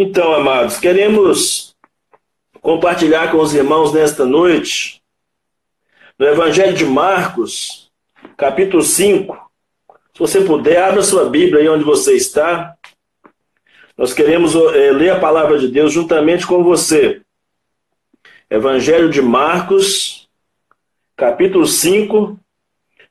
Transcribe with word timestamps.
Então, 0.00 0.32
amados, 0.32 0.78
queremos 0.78 1.74
compartilhar 2.60 3.32
com 3.32 3.38
os 3.38 3.52
irmãos 3.52 3.92
nesta 3.92 4.24
noite, 4.24 5.02
no 6.16 6.24
Evangelho 6.24 6.72
de 6.72 6.84
Marcos, 6.84 7.90
capítulo 8.36 8.80
5. 8.80 9.36
Se 10.14 10.20
você 10.20 10.40
puder, 10.42 10.80
abra 10.80 11.02
sua 11.02 11.28
Bíblia 11.28 11.62
aí 11.62 11.68
onde 11.68 11.82
você 11.82 12.14
está. 12.14 12.76
Nós 13.96 14.14
queremos 14.14 14.54
é, 14.54 14.92
ler 14.92 15.10
a 15.10 15.18
palavra 15.18 15.58
de 15.58 15.66
Deus 15.66 15.92
juntamente 15.92 16.46
com 16.46 16.62
você. 16.62 17.20
Evangelho 18.48 19.10
de 19.10 19.20
Marcos, 19.20 20.28
capítulo 21.16 21.66
5, 21.66 22.38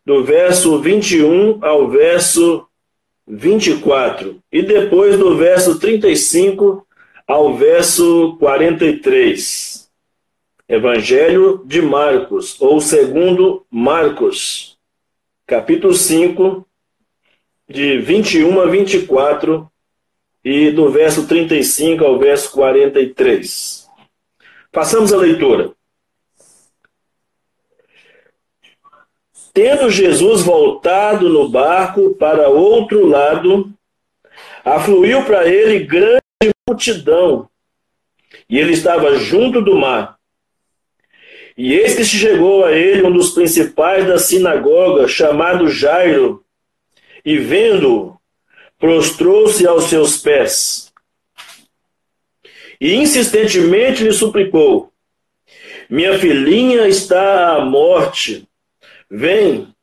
do 0.05 0.23
verso 0.23 0.79
21 0.79 1.59
ao 1.65 1.89
verso 1.89 2.65
24, 3.27 4.41
e 4.51 4.61
depois 4.61 5.17
do 5.17 5.35
verso 5.35 5.77
35 5.77 6.87
ao 7.27 7.57
verso 7.57 8.37
43. 8.39 9.89
Evangelho 10.69 11.61
de 11.65 11.81
Marcos, 11.81 12.59
ou 12.61 12.79
segundo 12.79 13.65
Marcos, 13.69 14.77
capítulo 15.45 15.93
5, 15.93 16.65
de 17.69 17.99
21 17.99 18.61
a 18.61 18.65
24, 18.65 19.69
e 20.43 20.71
do 20.71 20.89
verso 20.89 21.27
35 21.27 22.05
ao 22.05 22.17
verso 22.17 22.51
43. 22.51 23.89
Passamos 24.71 25.11
a 25.11 25.17
leitura. 25.17 25.76
Tendo 29.57 29.89
Jesus 29.89 30.43
voltado 30.43 31.29
no 31.29 31.49
barco 31.49 32.13
para 32.13 32.47
outro 32.47 33.07
lado, 33.07 33.73
afluiu 34.63 35.23
para 35.23 35.47
ele 35.47 35.79
grande 35.79 36.21
multidão, 36.69 37.49
e 38.47 38.59
ele 38.59 38.73
estava 38.73 39.15
junto 39.15 39.59
do 39.59 39.75
mar. 39.75 40.19
E 41.57 41.73
eis 41.73 41.95
que 41.95 42.05
chegou 42.05 42.65
a 42.65 42.71
ele 42.71 43.01
um 43.01 43.11
dos 43.11 43.31
principais 43.31 44.05
da 44.05 44.19
sinagoga, 44.19 45.07
chamado 45.07 45.67
Jairo, 45.67 46.45
e 47.25 47.39
vendo-o, 47.39 48.15
prostrou-se 48.77 49.65
aos 49.65 49.85
seus 49.85 50.17
pés. 50.17 50.93
E 52.79 52.93
insistentemente 52.93 54.03
lhe 54.03 54.13
suplicou: 54.13 54.93
Minha 55.89 56.19
filhinha 56.19 56.87
está 56.87 57.55
à 57.55 57.65
morte 57.65 58.46
Vem, 59.09 59.73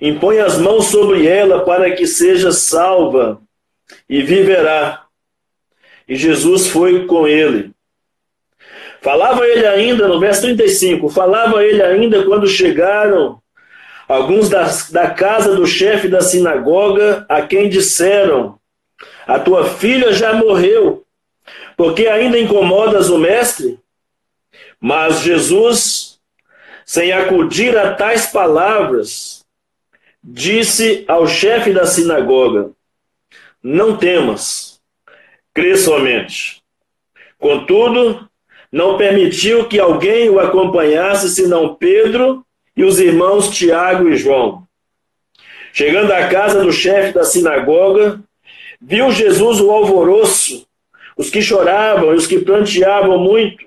impõe 0.00 0.38
as 0.38 0.58
mãos 0.58 0.86
sobre 0.86 1.26
ela 1.26 1.64
para 1.64 1.90
que 1.92 2.06
seja 2.06 2.52
salva 2.52 3.40
e 4.08 4.22
viverá. 4.22 5.04
E 6.08 6.16
Jesus 6.16 6.68
foi 6.68 7.06
com 7.06 7.26
ele. 7.26 7.72
Falava 9.00 9.44
ele 9.46 9.66
ainda, 9.66 10.06
no 10.06 10.20
verso 10.20 10.42
35, 10.42 11.08
falava 11.08 11.64
ele 11.64 11.82
ainda 11.82 12.24
quando 12.24 12.46
chegaram 12.46 13.42
alguns 14.08 14.48
da, 14.48 14.68
da 14.90 15.10
casa 15.10 15.56
do 15.56 15.66
chefe 15.66 16.06
da 16.06 16.20
sinagoga, 16.20 17.26
a 17.28 17.42
quem 17.42 17.68
disseram: 17.68 18.58
A 19.26 19.38
tua 19.38 19.64
filha 19.64 20.12
já 20.12 20.34
morreu, 20.34 21.04
porque 21.76 22.06
ainda 22.06 22.38
incomodas 22.38 23.10
o 23.10 23.18
mestre? 23.18 23.78
Mas 24.80 25.20
Jesus 25.20 26.01
sem 26.92 27.10
acudir 27.10 27.74
a 27.74 27.94
tais 27.94 28.26
palavras, 28.26 29.46
disse 30.22 31.06
ao 31.08 31.26
chefe 31.26 31.72
da 31.72 31.86
sinagoga: 31.86 32.72
Não 33.62 33.96
temas, 33.96 34.78
crê 35.54 35.74
somente. 35.74 36.62
Contudo, 37.38 38.28
não 38.70 38.98
permitiu 38.98 39.66
que 39.66 39.80
alguém 39.80 40.28
o 40.28 40.38
acompanhasse 40.38 41.30
senão 41.30 41.74
Pedro 41.74 42.44
e 42.76 42.84
os 42.84 43.00
irmãos 43.00 43.48
Tiago 43.48 44.10
e 44.10 44.16
João. 44.18 44.68
Chegando 45.72 46.12
à 46.12 46.28
casa 46.28 46.62
do 46.62 46.70
chefe 46.70 47.14
da 47.14 47.24
sinagoga, 47.24 48.20
viu 48.78 49.10
Jesus 49.10 49.62
o 49.62 49.70
alvoroço, 49.70 50.66
os 51.16 51.30
que 51.30 51.40
choravam 51.40 52.12
e 52.12 52.16
os 52.16 52.26
que 52.26 52.40
planteavam 52.40 53.16
muito. 53.16 53.64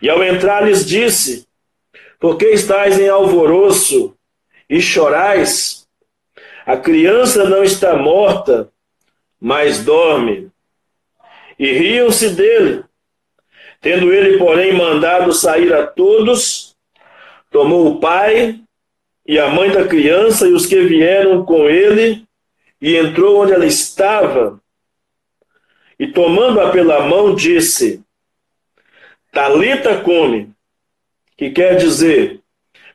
E 0.00 0.08
ao 0.08 0.24
entrar 0.24 0.62
lhes 0.62 0.86
disse: 0.86 1.46
porque 2.22 2.50
estáis 2.50 3.00
em 3.00 3.08
alvoroço 3.08 4.16
e 4.70 4.80
chorais? 4.80 5.88
A 6.64 6.76
criança 6.76 7.48
não 7.48 7.64
está 7.64 7.96
morta, 7.96 8.70
mas 9.40 9.84
dorme. 9.84 10.48
E 11.58 11.72
riam-se 11.72 12.30
dele. 12.30 12.84
Tendo 13.80 14.12
ele, 14.12 14.38
porém, 14.38 14.72
mandado 14.72 15.32
sair 15.32 15.74
a 15.74 15.84
todos, 15.84 16.76
tomou 17.50 17.88
o 17.88 17.98
pai 17.98 18.60
e 19.26 19.36
a 19.40 19.48
mãe 19.48 19.72
da 19.72 19.84
criança 19.84 20.46
e 20.46 20.52
os 20.52 20.64
que 20.64 20.80
vieram 20.80 21.44
com 21.44 21.68
ele, 21.68 22.24
e 22.80 22.96
entrou 22.96 23.42
onde 23.42 23.52
ela 23.52 23.66
estava. 23.66 24.60
E 25.98 26.06
tomando-a 26.06 26.70
pela 26.70 27.00
mão, 27.00 27.34
disse: 27.34 28.00
Talita 29.32 30.00
come 30.02 30.52
que 31.42 31.50
quer 31.50 31.74
dizer: 31.74 32.40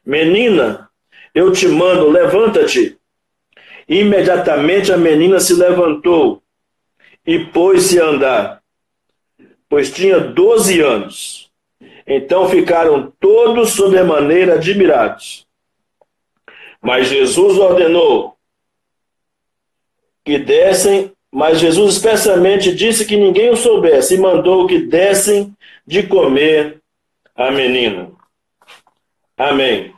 Menina, 0.06 0.90
eu 1.36 1.52
te 1.52 1.68
mando, 1.68 2.10
levanta-te. 2.10 2.98
Imediatamente 3.90 4.90
a 4.90 4.98
menina 4.98 5.38
se 5.42 5.54
levantou 5.54 6.42
e 7.26 7.40
pôs-se 7.40 8.00
a 8.00 8.06
andar, 8.06 8.64
pois 9.68 9.92
tinha 9.92 10.20
doze 10.20 10.80
anos. 10.80 11.52
Então 12.06 12.48
ficaram 12.48 13.12
todos 13.20 13.72
sobremaneira 13.72 14.54
admirados. 14.54 15.46
Mas 16.82 17.10
Jesus 17.10 17.58
ordenou 17.58 18.38
que 20.24 20.38
dessem, 20.38 21.12
mas 21.30 21.60
Jesus 21.60 21.96
especialmente 21.96 22.74
disse 22.74 23.06
que 23.06 23.18
ninguém 23.18 23.50
o 23.50 23.58
soubesse 23.58 24.16
e 24.16 24.20
mandou 24.20 24.68
que 24.68 24.80
dessem 24.80 25.54
de 25.86 26.04
comer 26.04 26.82
a 27.36 27.52
menina. 27.52 28.17
Amém. 29.38 29.94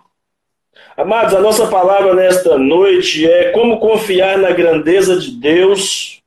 Amados, 0.98 1.34
a 1.34 1.40
nossa 1.40 1.68
palavra 1.68 2.14
nesta 2.14 2.58
noite 2.58 3.26
é 3.26 3.52
como 3.52 3.80
confiar 3.80 4.38
na 4.38 4.52
grandeza 4.52 5.18
de 5.18 5.32
Deus 5.32 6.22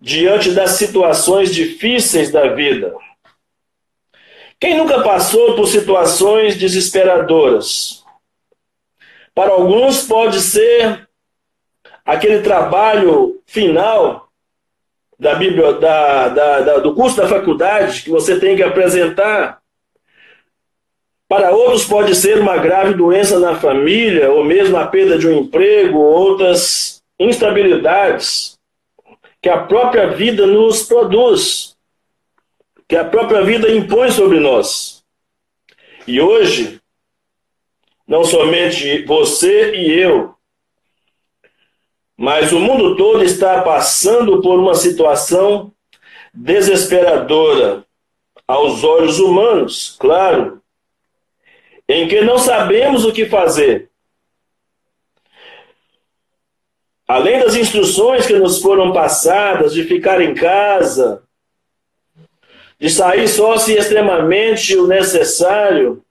diante 0.00 0.52
das 0.52 0.70
situações 0.72 1.52
difíceis 1.52 2.30
da 2.30 2.46
vida. 2.54 2.94
Quem 4.60 4.76
nunca 4.76 5.02
passou 5.02 5.56
por 5.56 5.66
situações 5.66 6.56
desesperadoras? 6.56 8.04
Para 9.34 9.50
alguns 9.50 10.04
pode 10.04 10.40
ser 10.40 11.08
aquele 12.04 12.40
trabalho 12.40 13.42
final 13.46 14.28
da, 15.18 15.34
da, 15.34 16.28
da, 16.28 16.78
do 16.78 16.94
curso 16.94 17.16
da 17.16 17.26
faculdade 17.26 18.02
que 18.02 18.10
você 18.10 18.38
tem 18.38 18.54
que 18.54 18.62
apresentar 18.62 19.60
para 21.28 21.50
outros 21.50 21.84
pode 21.84 22.14
ser 22.14 22.38
uma 22.38 22.56
grave 22.56 22.94
doença 22.94 23.38
na 23.38 23.56
família, 23.56 24.30
ou 24.30 24.44
mesmo 24.44 24.76
a 24.76 24.86
perda 24.86 25.18
de 25.18 25.26
um 25.26 25.40
emprego, 25.40 25.98
outras 25.98 27.02
instabilidades 27.18 28.56
que 29.42 29.48
a 29.48 29.64
própria 29.64 30.08
vida 30.08 30.46
nos 30.46 30.84
produz, 30.84 31.76
que 32.88 32.96
a 32.96 33.04
própria 33.04 33.42
vida 33.42 33.70
impõe 33.70 34.10
sobre 34.10 34.38
nós. 34.38 35.04
E 36.06 36.20
hoje, 36.20 36.80
não 38.06 38.22
somente 38.22 39.04
você 39.04 39.74
e 39.74 39.92
eu, 39.98 40.34
mas 42.16 42.52
o 42.52 42.60
mundo 42.60 42.96
todo 42.96 43.24
está 43.24 43.62
passando 43.62 44.40
por 44.40 44.58
uma 44.60 44.74
situação 44.74 45.72
desesperadora 46.32 47.84
aos 48.46 48.84
olhos 48.84 49.18
humanos, 49.18 49.96
claro 49.98 50.62
em 51.88 52.08
que 52.08 52.20
não 52.20 52.38
sabemos 52.38 53.04
o 53.04 53.12
que 53.12 53.26
fazer. 53.26 53.90
Além 57.06 57.38
das 57.38 57.54
instruções 57.54 58.26
que 58.26 58.34
nos 58.34 58.60
foram 58.60 58.92
passadas 58.92 59.72
de 59.72 59.84
ficar 59.84 60.20
em 60.20 60.34
casa, 60.34 61.22
de 62.78 62.90
sair 62.90 63.28
só 63.28 63.56
se 63.56 63.74
extremamente 63.74 64.76
o 64.76 64.88
necessário, 64.88 66.04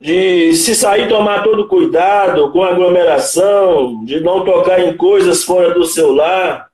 de 0.00 0.54
se 0.54 0.76
sair 0.76 1.08
tomar 1.08 1.42
todo 1.42 1.66
cuidado 1.66 2.52
com 2.52 2.62
aglomeração, 2.62 4.04
de 4.04 4.20
não 4.20 4.44
tocar 4.44 4.80
em 4.80 4.96
coisas 4.96 5.42
fora 5.42 5.74
do 5.74 5.84
seu 5.84 6.12
lar, 6.12 6.70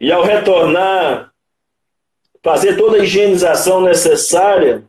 e 0.00 0.10
ao 0.10 0.24
retornar, 0.24 1.32
fazer 2.42 2.76
toda 2.76 2.96
a 2.96 3.04
higienização 3.04 3.80
necessária, 3.80 4.84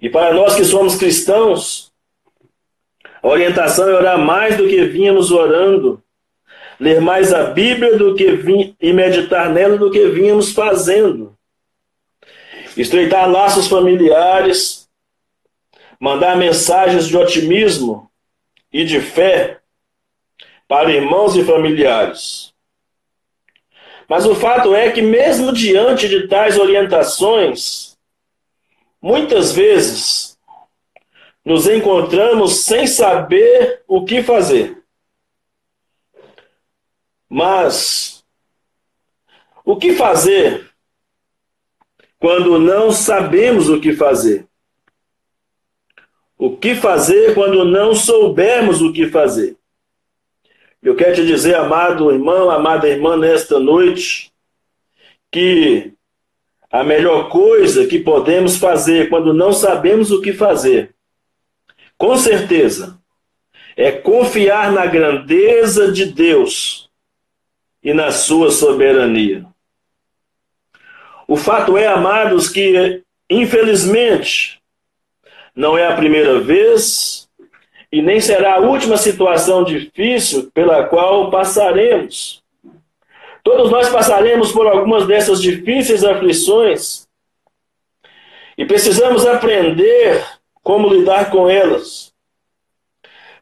e 0.00 0.08
para 0.08 0.32
nós 0.32 0.54
que 0.54 0.64
somos 0.64 0.96
cristãos, 0.96 1.92
a 3.22 3.28
orientação 3.28 3.88
é 3.88 3.92
orar 3.92 4.18
mais 4.18 4.56
do 4.56 4.66
que 4.66 4.82
vínhamos 4.84 5.30
orando, 5.30 6.02
ler 6.78 7.00
mais 7.00 7.34
a 7.34 7.44
Bíblia 7.44 7.98
do 7.98 8.14
que 8.14 8.32
vim, 8.32 8.74
e 8.80 8.92
meditar 8.92 9.50
nela 9.50 9.76
do 9.76 9.90
que 9.90 10.08
vínhamos 10.08 10.52
fazendo. 10.52 11.36
Estreitar 12.76 13.30
laços 13.30 13.66
familiares, 13.66 14.88
mandar 15.98 16.36
mensagens 16.36 17.06
de 17.06 17.16
otimismo 17.16 18.10
e 18.72 18.84
de 18.84 19.00
fé 19.00 19.58
para 20.66 20.90
irmãos 20.90 21.36
e 21.36 21.44
familiares. 21.44 22.54
Mas 24.08 24.24
o 24.24 24.34
fato 24.34 24.74
é 24.74 24.90
que, 24.90 25.02
mesmo 25.02 25.52
diante 25.52 26.08
de 26.08 26.26
tais 26.26 26.58
orientações, 26.58 27.89
muitas 29.00 29.52
vezes 29.52 30.38
nos 31.44 31.66
encontramos 31.66 32.64
sem 32.64 32.86
saber 32.86 33.82
o 33.88 34.04
que 34.04 34.22
fazer. 34.22 34.82
Mas 37.28 38.24
o 39.64 39.76
que 39.76 39.94
fazer 39.94 40.70
quando 42.18 42.58
não 42.58 42.90
sabemos 42.90 43.68
o 43.68 43.80
que 43.80 43.94
fazer? 43.94 44.46
O 46.36 46.56
que 46.56 46.74
fazer 46.74 47.34
quando 47.34 47.64
não 47.64 47.94
soubermos 47.94 48.82
o 48.82 48.92
que 48.92 49.08
fazer? 49.08 49.56
Eu 50.82 50.96
quero 50.96 51.14
te 51.14 51.26
dizer, 51.26 51.54
amado 51.54 52.10
irmão, 52.10 52.50
amada 52.50 52.88
irmã, 52.88 53.16
nesta 53.16 53.58
noite, 53.58 54.32
que 55.30 55.92
a 56.70 56.84
melhor 56.84 57.28
coisa 57.28 57.86
que 57.86 57.98
podemos 57.98 58.56
fazer 58.56 59.08
quando 59.08 59.34
não 59.34 59.52
sabemos 59.52 60.10
o 60.10 60.22
que 60.22 60.32
fazer, 60.32 60.94
com 61.98 62.16
certeza, 62.16 62.98
é 63.76 63.90
confiar 63.90 64.70
na 64.72 64.86
grandeza 64.86 65.90
de 65.90 66.06
Deus 66.06 66.88
e 67.82 67.92
na 67.92 68.12
sua 68.12 68.50
soberania. 68.50 69.44
O 71.26 71.36
fato 71.36 71.76
é, 71.76 71.86
amados, 71.86 72.48
que, 72.48 73.02
infelizmente, 73.28 74.60
não 75.54 75.76
é 75.76 75.86
a 75.86 75.96
primeira 75.96 76.40
vez 76.40 77.28
e 77.92 78.00
nem 78.00 78.20
será 78.20 78.54
a 78.54 78.60
última 78.60 78.96
situação 78.96 79.64
difícil 79.64 80.50
pela 80.52 80.84
qual 80.84 81.30
passaremos. 81.30 82.39
Todos 83.42 83.70
nós 83.70 83.88
passaremos 83.88 84.52
por 84.52 84.66
algumas 84.66 85.06
dessas 85.06 85.40
difíceis 85.40 86.04
aflições 86.04 87.06
e 88.56 88.64
precisamos 88.64 89.26
aprender 89.26 90.24
como 90.62 90.92
lidar 90.92 91.30
com 91.30 91.48
elas. 91.48 92.12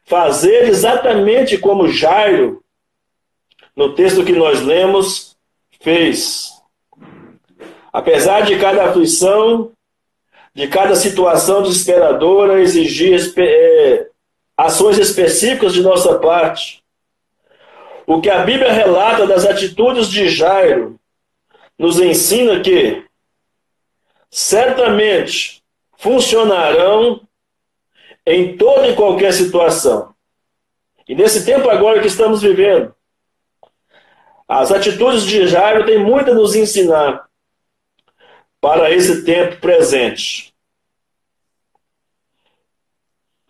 Fazer 0.03 0.67
exatamente 0.69 1.57
como 1.57 1.89
Jairo 1.89 2.63
no 3.75 3.93
texto 3.95 4.25
que 4.25 4.33
nós 4.33 4.61
lemos, 4.61 5.37
fez. 5.79 6.51
Apesar 7.93 8.41
de 8.41 8.57
cada 8.59 8.89
aflição, 8.89 9.71
de 10.53 10.67
cada 10.67 10.95
situação 10.95 11.63
desesperadora 11.63 12.61
exigir 12.61 13.17
é, 13.37 14.07
ações 14.57 14.97
específicas 14.97 15.73
de 15.73 15.81
nossa 15.81 16.19
parte, 16.19 16.78
o 18.09 18.19
que 18.19 18.29
a 18.31 18.43
Bíblia 18.43 18.73
relata 18.73 19.27
das 19.27 19.45
atitudes 19.45 20.07
de 20.07 20.29
Jairo 20.29 20.99
nos 21.77 21.99
ensina 21.99 22.59
que 22.59 23.05
certamente 24.31 25.63
funcionarão 25.95 27.21
em 28.25 28.57
toda 28.57 28.87
e 28.87 28.95
qualquer 28.95 29.31
situação. 29.31 30.15
E 31.07 31.13
nesse 31.13 31.45
tempo 31.45 31.69
agora 31.69 32.01
que 32.01 32.07
estamos 32.07 32.41
vivendo, 32.41 32.95
as 34.47 34.71
atitudes 34.71 35.21
de 35.21 35.47
Jairo 35.47 35.85
têm 35.85 36.03
muito 36.03 36.31
a 36.31 36.33
nos 36.33 36.55
ensinar 36.55 37.29
para 38.59 38.89
esse 38.89 39.23
tempo 39.23 39.57
presente. 39.57 40.51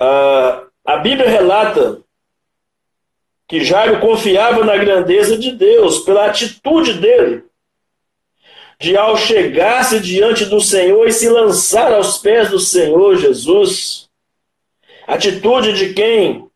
Uh, 0.02 0.68
a 0.84 0.98
Bíblia 0.98 1.30
relata 1.30 2.04
que 3.50 3.63
Jairo 3.63 4.00
confiava 4.00 4.63
na 4.63 4.78
grandeza 4.78 5.38
de 5.38 5.51
Deus 5.51 6.00
pela 6.00 6.28
atitude 6.28 6.94
dele 6.94 7.44
de 8.80 8.96
ao 8.96 9.18
chegar-se 9.18 10.00
diante 10.00 10.46
do 10.46 10.62
Senhor 10.62 11.06
e 11.06 11.12
se 11.12 11.28
lançar 11.28 11.92
aos 11.92 12.18
pés 12.19 12.50
do 12.50 12.60
Senhor 12.60 13.18
Jesus, 13.18 14.07
atitude 15.06 15.74
de 15.74 15.94
quem 15.94 16.50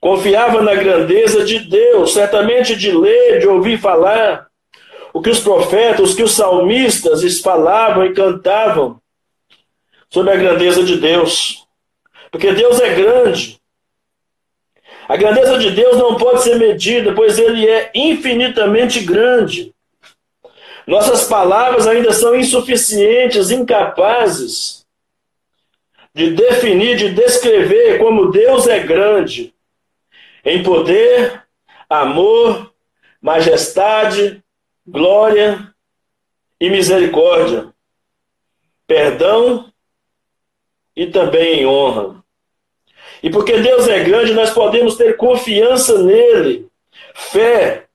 Confiava 0.00 0.62
na 0.62 0.74
grandeza 0.74 1.44
de 1.44 1.58
Deus, 1.58 2.14
certamente 2.14 2.74
de 2.74 2.90
ler, 2.90 3.38
de 3.38 3.46
ouvir 3.46 3.78
falar 3.78 4.48
o 5.12 5.20
que 5.20 5.28
os 5.28 5.40
profetas, 5.40 6.12
o 6.12 6.16
que 6.16 6.22
os 6.22 6.32
salmistas 6.32 7.38
falavam 7.40 8.06
e 8.06 8.14
cantavam 8.14 8.98
sobre 10.08 10.32
a 10.32 10.36
grandeza 10.36 10.82
de 10.82 10.96
Deus. 10.96 11.66
Porque 12.30 12.50
Deus 12.52 12.80
é 12.80 12.94
grande. 12.94 13.59
A 15.10 15.16
grandeza 15.16 15.58
de 15.58 15.72
Deus 15.72 15.98
não 15.98 16.14
pode 16.14 16.44
ser 16.44 16.54
medida, 16.54 17.12
pois 17.12 17.36
ele 17.36 17.68
é 17.68 17.90
infinitamente 17.92 19.00
grande. 19.00 19.74
Nossas 20.86 21.26
palavras 21.26 21.88
ainda 21.88 22.12
são 22.12 22.32
insuficientes, 22.36 23.50
incapazes 23.50 24.86
de 26.14 26.30
definir, 26.30 26.96
de 26.96 27.10
descrever 27.12 27.98
como 27.98 28.30
Deus 28.30 28.68
é 28.68 28.78
grande 28.78 29.52
em 30.44 30.62
poder, 30.62 31.42
amor, 31.88 32.72
majestade, 33.20 34.40
glória 34.86 35.74
e 36.60 36.70
misericórdia, 36.70 37.74
perdão 38.86 39.72
e 40.94 41.08
também 41.08 41.62
em 41.62 41.66
honra. 41.66 42.19
E 43.22 43.30
porque 43.30 43.58
Deus 43.58 43.86
é 43.88 44.02
grande, 44.02 44.32
nós 44.32 44.50
podemos 44.50 44.96
ter 44.96 45.16
confiança 45.16 46.02
nele, 46.02 46.66
fé, 47.14 47.86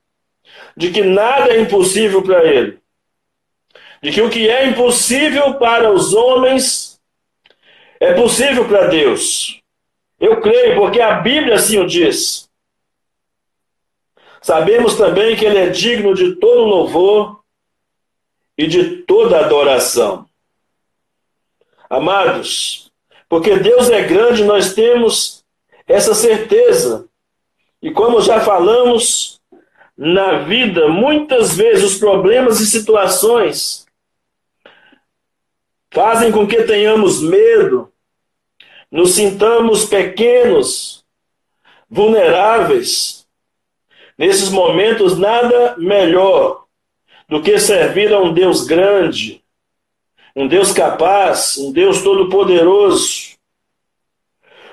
de 0.77 0.92
que 0.92 1.01
nada 1.01 1.54
é 1.54 1.60
impossível 1.60 2.22
para 2.22 2.44
ele. 2.45 2.80
De 4.01 4.12
que 4.12 4.22
o 4.22 4.30
que 4.30 4.50
é 4.50 4.68
impossível 4.68 5.56
para 5.56 5.92
os 5.92 6.13
homens 6.13 7.01
é 8.00 8.13
possível 8.13 8.68
para 8.68 8.88
Deus. 8.88 9.60
Eu 10.19 10.39
creio, 10.42 10.75
porque 10.75 11.01
a 11.01 11.19
Bíblia 11.19 11.56
assim 11.56 11.80
o 11.80 11.88
diz. 11.88 12.50
Sabemos 14.42 14.95
também 14.95 15.36
que 15.36 15.44
Ele 15.44 15.57
é 15.57 15.69
digno 15.69 16.13
de 16.13 16.36
todo 16.36 16.65
louvor 16.65 17.41
e 18.55 18.67
de 18.67 18.98
toda 18.98 19.39
adoração. 19.39 20.29
Amados, 21.89 22.85
porque 23.27 23.58
Deus 23.58 23.89
é 23.89 24.03
grande, 24.03 24.44
nós 24.44 24.74
temos 24.74 25.44
essa 25.88 26.13
certeza. 26.13 27.08
E 27.82 27.91
como 27.91 28.22
já 28.22 28.39
falamos, 28.39 29.39
na 29.98 30.39
vida, 30.39 30.88
muitas 30.88 31.55
vezes 31.55 31.84
os 31.84 31.98
problemas 31.98 32.60
e 32.60 32.65
situações 32.65 33.86
fazem 35.91 36.32
com 36.32 36.46
que 36.46 36.63
tenhamos 36.63 37.22
medo, 37.22 37.91
nos 38.91 39.15
sintamos 39.15 39.86
pequenos, 39.86 41.05
vulneráveis. 41.89 43.25
Nesses 44.17 44.50
momentos, 44.50 45.17
nada 45.17 45.75
melhor 45.77 46.65
do 47.27 47.41
que 47.41 47.58
servir 47.58 48.13
a 48.13 48.20
um 48.20 48.34
Deus 48.34 48.65
grande, 48.65 49.44
um 50.36 50.48
Deus 50.48 50.72
capaz, 50.72 51.58
um 51.58 51.72
Deus 51.72 52.01
todo-poderoso, 52.01 53.36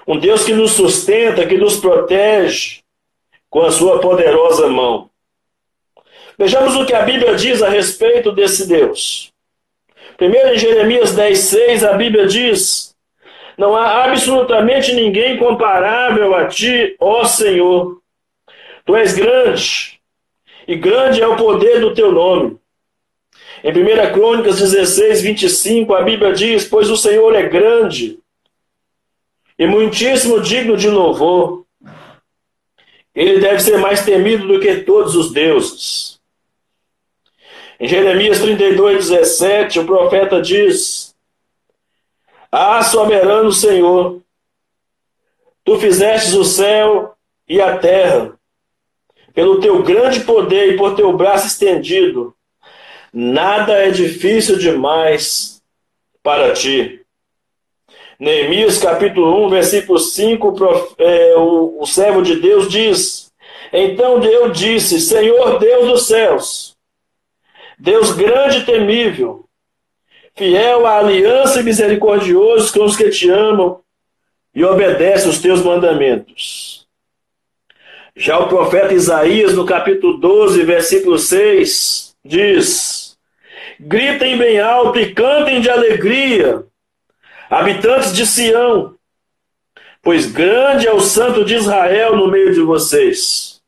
um 0.07 0.19
Deus 0.19 0.45
que 0.45 0.52
nos 0.52 0.73
sustenta, 0.73 1.47
que 1.47 1.57
nos 1.57 1.76
protege 1.78 2.81
com 3.49 3.62
a 3.62 3.71
sua 3.71 4.00
poderosa 4.00 4.69
mão. 4.69 5.09
Vejamos 6.37 6.75
o 6.75 6.85
que 6.85 6.95
a 6.95 7.02
Bíblia 7.02 7.37
diz 7.37 7.62
a 7.62 7.69
respeito 7.69 8.33
desse 8.33 8.66
Deus. 8.66 9.33
Primeiro 10.16 10.54
em 10.54 10.59
Jeremias 10.59 11.14
10,6, 11.14 11.88
a 11.88 11.92
Bíblia 11.92 12.26
diz: 12.26 12.92
não 13.57 13.76
há 13.76 14.04
absolutamente 14.04 14.92
ninguém 14.92 15.37
comparável 15.37 16.35
a 16.35 16.47
ti, 16.47 16.97
ó 16.99 17.25
Senhor. 17.25 18.00
Tu 18.85 18.97
és 18.97 19.14
grande, 19.14 20.00
e 20.66 20.75
grande 20.75 21.21
é 21.21 21.28
o 21.28 21.37
poder 21.37 21.81
do 21.81 21.95
teu 21.95 22.11
nome. 22.11 22.59
Em 23.64 23.71
1 23.71 24.12
Crônicas 24.12 24.59
16, 24.59 25.23
25, 25.23 25.95
a 25.95 26.02
Bíblia 26.02 26.33
diz: 26.33 26.64
Pois 26.64 26.90
o 26.90 26.97
Senhor 26.97 27.35
é 27.35 27.49
grande 27.49 28.19
e 29.59 29.66
muitíssimo 29.66 30.40
digno 30.40 30.76
de 30.76 30.90
louvor. 30.90 31.64
Ele 33.14 33.38
deve 33.38 33.61
ser 33.61 33.78
mais 33.78 34.04
temido 34.04 34.49
do 34.49 34.59
que 34.59 34.76
todos 34.76 35.14
os 35.14 35.33
deuses. 35.33 36.21
Em 37.78 37.87
Jeremias 37.87 38.40
32, 38.40 39.11
17, 39.11 39.81
o 39.81 39.87
profeta 39.87 40.40
diz: 40.40 41.14
ah, 42.54 42.83
soberano 42.83 43.50
Senhor, 43.50 44.21
tu 45.64 45.78
fizestes 45.78 46.35
o 46.35 46.45
céu 46.45 47.14
e 47.49 47.61
a 47.61 47.78
terra, 47.78 48.38
pelo 49.33 49.59
teu 49.59 49.83
grande 49.83 50.21
poder 50.21 50.75
e 50.75 50.76
por 50.76 50.95
teu 50.95 51.16
braço 51.16 51.47
estendido, 51.47 52.35
nada 53.12 53.75
é 53.75 53.90
difícil 53.90 54.57
demais 54.57 55.61
para 56.23 56.52
ti. 56.52 57.00
Neemias 58.19 58.78
capítulo 58.78 59.47
1, 59.47 59.50
versículo 59.50 59.99
5, 59.99 60.95
é, 60.97 61.35
o, 61.37 61.85
servo 61.85 62.23
de 62.23 62.37
Deus 62.37 62.69
diz: 62.69 63.33
Então 63.73 64.21
Deus 64.21 64.57
disse: 64.57 65.00
Senhor 65.00 65.59
Deus 65.59 65.88
dos 65.88 66.07
céus, 66.07 66.76
Deus 67.76 68.12
grande 68.12 68.59
e 68.59 68.64
temível, 68.64 69.45
fiel 70.37 70.87
à 70.87 70.99
aliança 70.99 71.61
e 71.61 71.64
misericordioso 71.64 72.73
com 72.73 72.85
os 72.85 72.97
que 72.97 73.11
te 73.11 73.28
amam 73.28 73.81
e 74.54 74.64
obedecem 74.64 75.28
os 75.28 75.40
teus 75.40 75.61
mandamentos. 75.61 76.87
Já 78.14 78.38
o 78.38 78.49
profeta 78.49 78.95
Isaías, 78.95 79.54
no 79.54 79.66
capítulo 79.66 80.19
12, 80.19 80.62
versículo 80.62 81.19
6, 81.19 82.14
diz: 82.25 83.01
Gritem 83.81 84.38
bem 84.38 84.61
alto 84.61 84.99
e 84.99 85.14
cantem 85.14 85.61
de 85.61 85.71
alegria 85.71 86.64
habitantes 87.50 88.14
de 88.14 88.26
Sião, 88.26 88.97
pois 90.00 90.26
grande 90.26 90.87
é 90.87 90.93
o 90.93 91.00
santo 91.00 91.45
de 91.45 91.55
Israel 91.55 92.17
no 92.17 92.29
meio 92.29 92.55
de 92.55 92.61
vocês. 92.61 93.61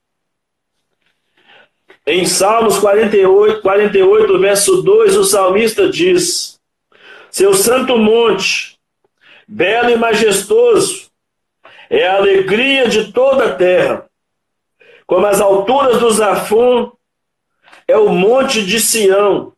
Em 2.06 2.26
Salmos 2.26 2.78
48, 2.78 3.62
48, 3.62 4.38
verso 4.38 4.82
2, 4.82 5.16
o 5.16 5.24
salmista 5.24 5.88
diz: 5.88 6.60
Seu 7.30 7.54
santo 7.54 7.96
monte, 7.96 8.78
belo 9.48 9.90
e 9.90 9.96
majestoso, 9.96 11.10
é 11.88 12.06
a 12.06 12.16
alegria 12.16 12.88
de 12.88 13.10
toda 13.12 13.46
a 13.46 13.54
terra. 13.54 14.06
Como 15.06 15.26
as 15.26 15.40
alturas 15.40 15.98
do 15.98 16.10
Zafon, 16.10 16.92
é 17.86 17.96
o 17.96 18.10
monte 18.10 18.64
de 18.64 18.80
Sião, 18.80 19.53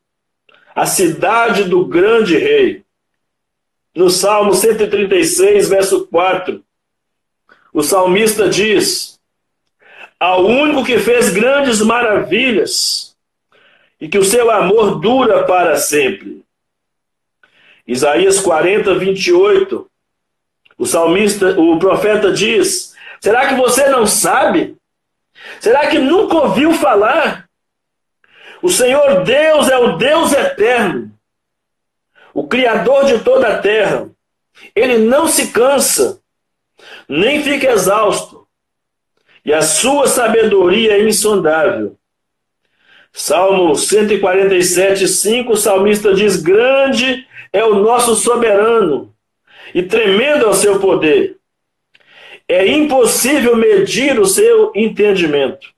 a 0.76 0.84
cidade 0.84 1.64
do 1.64 1.86
grande 1.86 2.36
rei 2.36 2.84
no 3.94 4.10
Salmo 4.10 4.52
136, 4.52 5.70
verso 5.70 6.06
4, 6.08 6.62
o 7.72 7.82
salmista 7.82 8.46
diz: 8.46 9.18
Ao 10.20 10.44
único 10.44 10.84
que 10.84 10.98
fez 10.98 11.30
grandes 11.30 11.80
maravilhas 11.80 13.16
e 13.98 14.06
que 14.06 14.18
o 14.18 14.24
seu 14.24 14.50
amor 14.50 15.00
dura 15.00 15.44
para 15.44 15.78
sempre. 15.78 16.44
Isaías 17.86 18.38
40, 18.38 18.98
28, 18.98 19.90
o 20.76 20.84
salmista, 20.84 21.58
o 21.58 21.78
profeta 21.78 22.30
diz: 22.30 22.94
Será 23.18 23.48
que 23.48 23.54
você 23.54 23.88
não 23.88 24.06
sabe? 24.06 24.76
Será 25.58 25.86
que 25.86 25.98
nunca 25.98 26.36
ouviu 26.36 26.74
falar? 26.74 27.45
O 28.66 28.68
Senhor 28.68 29.22
Deus 29.22 29.68
é 29.68 29.78
o 29.78 29.96
Deus 29.96 30.32
eterno 30.32 31.16
o 32.36 32.46
Criador 32.46 33.06
de 33.06 33.20
toda 33.20 33.48
a 33.48 33.58
terra, 33.58 34.10
ele 34.74 34.98
não 34.98 35.26
se 35.26 35.52
cansa, 35.52 36.20
nem 37.08 37.42
fica 37.42 37.72
exausto, 37.72 38.46
e 39.42 39.54
a 39.54 39.62
sua 39.62 40.06
sabedoria 40.06 40.98
é 40.98 41.08
insondável. 41.08 41.96
Salmo 43.10 43.74
147, 43.74 45.08
5, 45.08 45.52
o 45.52 45.56
salmista 45.56 46.12
diz: 46.12 46.36
Grande 46.36 47.26
é 47.50 47.64
o 47.64 47.76
nosso 47.76 48.14
soberano, 48.14 49.14
e 49.74 49.82
tremendo 49.82 50.44
é 50.44 50.48
o 50.48 50.54
seu 50.54 50.78
poder. 50.78 51.38
É 52.46 52.66
impossível 52.66 53.56
medir 53.56 54.20
o 54.20 54.26
seu 54.26 54.72
entendimento. 54.74 55.75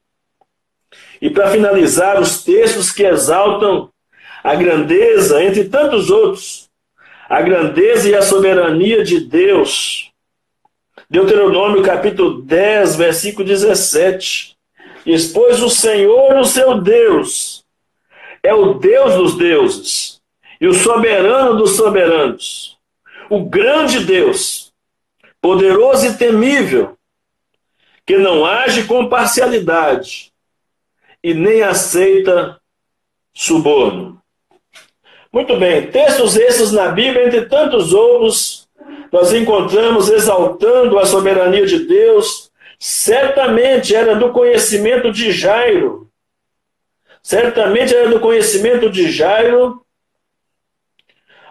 E 1.21 1.29
para 1.31 1.51
finalizar, 1.51 2.21
os 2.21 2.45
textos 2.45 2.93
que 2.93 3.05
exaltam 3.05 3.91
a 4.43 4.55
grandeza, 4.55 5.43
entre 5.43 5.65
tantos 5.65 6.11
outros, 6.11 6.69
a 7.29 7.43
grandeza 7.43 8.09
e 8.09 8.15
a 8.15 8.23
soberania 8.23 9.03
de 9.03 9.21
Deus. 9.21 10.11
Deuteronômio 11.11 11.83
capítulo 11.83 12.43
10, 12.43 12.97
versículo 12.97 13.47
17. 13.47 14.57
Expôs 15.05 15.63
o 15.63 15.69
Senhor, 15.69 16.37
o 16.37 16.45
seu 16.45 16.81
Deus, 16.81 17.65
é 18.43 18.55
o 18.55 18.75
Deus 18.75 19.15
dos 19.15 19.37
deuses 19.37 20.21
e 20.61 20.67
o 20.67 20.75
soberano 20.75 21.57
dos 21.57 21.77
soberanos, 21.77 22.77
o 23.31 23.45
grande 23.45 24.01
Deus, 24.01 24.73
poderoso 25.41 26.07
e 26.07 26.15
temível, 26.15 26.97
que 28.05 28.19
não 28.19 28.45
age 28.45 28.85
com 28.85 29.09
parcialidade 29.09 30.33
e 31.23 31.35
nem 31.35 31.63
aceita 31.63 32.61
suborno. 33.35 34.21
Muito 35.33 35.57
bem, 35.57 35.91
textos 35.91 36.37
esses 36.37 36.73
na 36.73 36.89
Bíblia, 36.89 37.27
entre 37.27 37.47
tantos 37.47 37.93
outros, 37.93 38.69
nós 39.13 39.33
encontramos 39.33 40.09
exaltando 40.09 40.99
a 40.99 41.07
soberania 41.07 41.67
de 41.67 41.81
Deus. 41.81 42.51
Certamente 42.79 43.95
era 43.95 44.15
do 44.15 44.33
conhecimento 44.33 45.11
de 45.11 45.33
Jairo. 45.33 46.09
Certamente 47.23 47.95
era 47.95 48.09
do 48.09 48.21
conhecimento 48.21 48.89
de 48.89 49.11
Jairo 49.11 49.85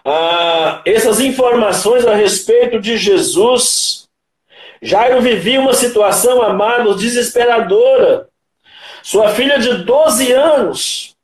ah, 0.09 0.81
essas 0.85 1.19
informações 1.19 2.07
a 2.07 2.15
respeito 2.15 2.79
de 2.79 2.97
Jesus. 2.97 4.07
Jairo 4.81 5.21
vivia 5.21 5.59
uma 5.59 5.73
situação, 5.73 6.41
amados, 6.41 7.01
desesperadora. 7.01 8.29
Sua 9.07 9.29
filha 9.29 9.57
de 9.57 9.85
12 9.85 10.33
anos 10.33 11.15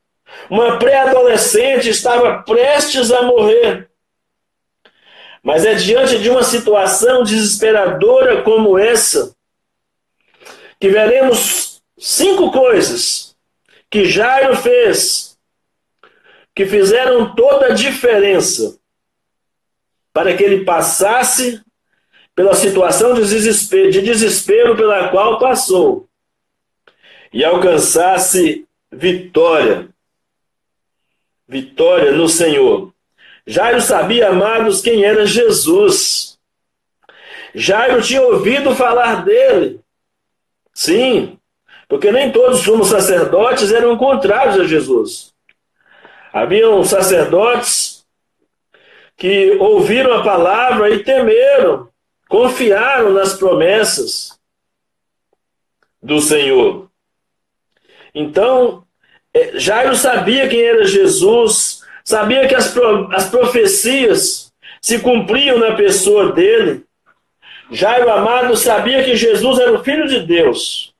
uma 0.49 0.79
pré-adolescente 0.79 1.89
estava 1.89 2.41
prestes 2.41 3.11
a 3.11 3.23
morrer. 3.23 3.89
Mas 5.43 5.65
é 5.65 5.73
diante 5.73 6.17
de 6.19 6.29
uma 6.29 6.43
situação 6.43 7.23
desesperadora 7.23 8.41
como 8.41 8.79
essa 8.79 9.35
que 10.79 10.87
veremos 10.87 11.81
cinco 11.97 12.53
coisas 12.53 13.35
que 13.89 14.05
Jairo 14.05 14.55
fez 14.55 15.37
que 16.55 16.65
fizeram 16.65 17.35
toda 17.35 17.65
a 17.65 17.73
diferença 17.73 18.79
para 20.13 20.37
que 20.37 20.41
ele 20.41 20.63
passasse 20.63 21.61
pela 22.33 22.55
situação 22.55 23.13
de 23.13 23.27
desespero, 23.27 23.91
de 23.91 24.01
desespero 24.01 24.73
pela 24.73 25.09
qual 25.09 25.37
passou 25.37 26.07
e 27.33 27.43
alcançasse 27.43 28.65
vitória 28.91 29.89
vitória 31.53 32.11
no 32.11 32.27
Senhor. 32.27 32.91
Jairo 33.45 33.81
sabia, 33.81 34.29
amados, 34.29 34.81
quem 34.81 35.03
era 35.03 35.25
Jesus. 35.25 36.39
Jairo 37.53 38.01
tinha 38.01 38.21
ouvido 38.21 38.75
falar 38.75 39.23
dele. 39.23 39.79
Sim, 40.73 41.37
porque 41.87 42.11
nem 42.11 42.31
todos 42.31 42.59
os 42.59 42.65
sumos 42.65 42.87
sacerdotes 42.87 43.71
eram 43.71 43.97
contrários 43.97 44.59
a 44.59 44.63
Jesus. 44.63 45.33
Haviam 46.31 46.83
sacerdotes 46.83 48.03
que 49.15 49.51
ouviram 49.59 50.13
a 50.13 50.23
palavra 50.23 50.89
e 50.89 51.03
temeram, 51.03 51.87
confiaram 52.27 53.11
nas 53.11 53.35
promessas 53.35 54.39
do 56.01 56.19
Senhor. 56.19 56.89
Então, 58.13 58.83
é, 59.33 59.57
Jairo 59.59 59.95
sabia 59.95 60.47
quem 60.47 60.61
era 60.61 60.85
Jesus, 60.85 61.83
sabia 62.03 62.47
que 62.47 62.55
as, 62.55 62.71
pro, 62.71 63.11
as 63.11 63.29
profecias 63.29 64.51
se 64.81 64.99
cumpriam 64.99 65.57
na 65.57 65.75
pessoa 65.75 66.31
dele. 66.31 66.83
Jairo 67.71 68.11
amado 68.11 68.55
sabia 68.55 69.03
que 69.03 69.15
Jesus 69.15 69.59
era 69.59 69.73
o 69.73 69.83
Filho 69.83 70.07
de 70.07 70.19
Deus. 70.19 70.93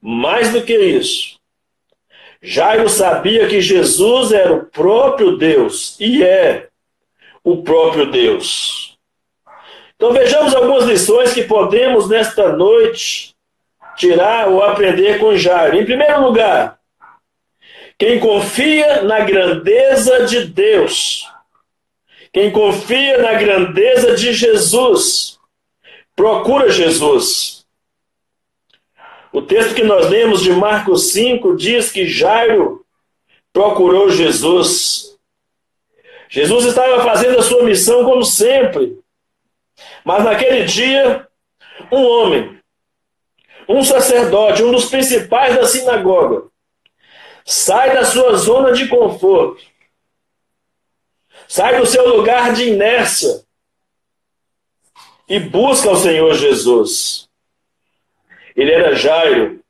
Mais 0.00 0.52
do 0.52 0.62
que 0.62 0.78
isso, 0.78 1.38
Jairo 2.42 2.88
sabia 2.88 3.46
que 3.48 3.60
Jesus 3.60 4.32
era 4.32 4.52
o 4.52 4.64
próprio 4.64 5.36
Deus 5.36 5.96
e 6.00 6.22
é 6.22 6.68
o 7.44 7.62
próprio 7.62 8.10
Deus. 8.10 8.98
Então 9.96 10.12
vejamos 10.12 10.54
algumas 10.54 10.84
lições 10.84 11.34
que 11.34 11.42
podemos 11.42 12.08
nesta 12.08 12.56
noite 12.56 13.34
tirar 14.00 14.48
ou 14.48 14.62
aprender 14.62 15.18
com 15.18 15.36
Jairo. 15.36 15.76
Em 15.76 15.84
primeiro 15.84 16.22
lugar, 16.22 16.80
quem 17.98 18.18
confia 18.18 19.02
na 19.02 19.20
grandeza 19.20 20.24
de 20.24 20.46
Deus, 20.46 21.28
quem 22.32 22.50
confia 22.50 23.18
na 23.18 23.34
grandeza 23.34 24.16
de 24.16 24.32
Jesus, 24.32 25.38
procura 26.16 26.70
Jesus. 26.70 27.66
O 29.30 29.42
texto 29.42 29.74
que 29.74 29.84
nós 29.84 30.08
lemos 30.08 30.42
de 30.42 30.50
Marcos 30.50 31.12
5 31.12 31.54
diz 31.54 31.92
que 31.92 32.06
Jairo 32.06 32.84
procurou 33.52 34.10
Jesus. 34.10 35.14
Jesus 36.30 36.64
estava 36.64 37.04
fazendo 37.04 37.38
a 37.38 37.42
sua 37.42 37.64
missão 37.64 38.04
como 38.04 38.24
sempre. 38.24 38.98
Mas 40.04 40.24
naquele 40.24 40.64
dia, 40.64 41.28
um 41.92 42.02
homem, 42.02 42.59
um 43.70 43.84
sacerdote, 43.84 44.64
um 44.64 44.72
dos 44.72 44.86
principais 44.86 45.54
da 45.54 45.64
sinagoga, 45.64 46.48
sai 47.44 47.94
da 47.94 48.04
sua 48.04 48.36
zona 48.36 48.72
de 48.72 48.88
conforto, 48.88 49.62
sai 51.46 51.78
do 51.78 51.86
seu 51.86 52.16
lugar 52.16 52.52
de 52.52 52.68
inércia 52.68 53.44
e 55.28 55.38
busca 55.38 55.92
o 55.92 55.96
Senhor 55.96 56.34
Jesus. 56.34 57.28
Ele 58.56 58.72
era 58.72 58.96
Jairo. 58.96 59.60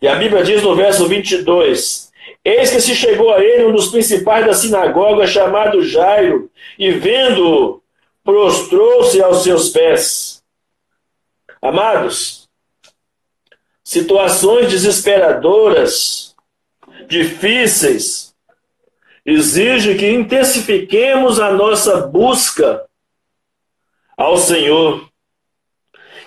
E 0.00 0.06
a 0.06 0.14
Bíblia 0.14 0.44
diz 0.44 0.62
no 0.62 0.76
verso 0.76 1.08
22: 1.08 2.12
Eis 2.44 2.70
que 2.70 2.80
se 2.80 2.94
chegou 2.94 3.34
a 3.34 3.44
ele 3.44 3.64
um 3.64 3.72
dos 3.72 3.88
principais 3.88 4.46
da 4.46 4.54
sinagoga, 4.54 5.26
chamado 5.26 5.84
Jairo, 5.84 6.48
e 6.78 6.92
vendo-o, 6.92 7.82
prostrou-se 8.22 9.20
aos 9.20 9.42
seus 9.42 9.70
pés. 9.70 10.40
Amados, 11.60 12.39
situações 13.90 14.68
desesperadoras, 14.68 16.36
difíceis, 17.08 18.32
exigem 19.26 19.96
que 19.96 20.08
intensifiquemos 20.08 21.40
a 21.40 21.50
nossa 21.50 22.06
busca 22.06 22.86
ao 24.16 24.36
Senhor, 24.36 25.08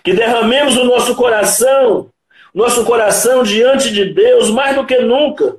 que 0.04 0.12
derramemos 0.12 0.76
o 0.76 0.84
nosso 0.84 1.16
coração, 1.16 2.12
nosso 2.54 2.84
coração 2.84 3.44
diante 3.44 3.94
de 3.94 4.14
Deus 4.14 4.50
mais 4.50 4.76
do 4.76 4.86
que 4.86 5.00
nunca. 5.00 5.56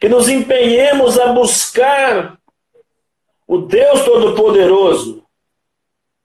Que 0.00 0.08
nos 0.08 0.28
empenhemos 0.28 1.16
a 1.16 1.28
buscar 1.28 2.38
o 3.46 3.58
Deus 3.58 4.02
Todo-Poderoso, 4.02 5.22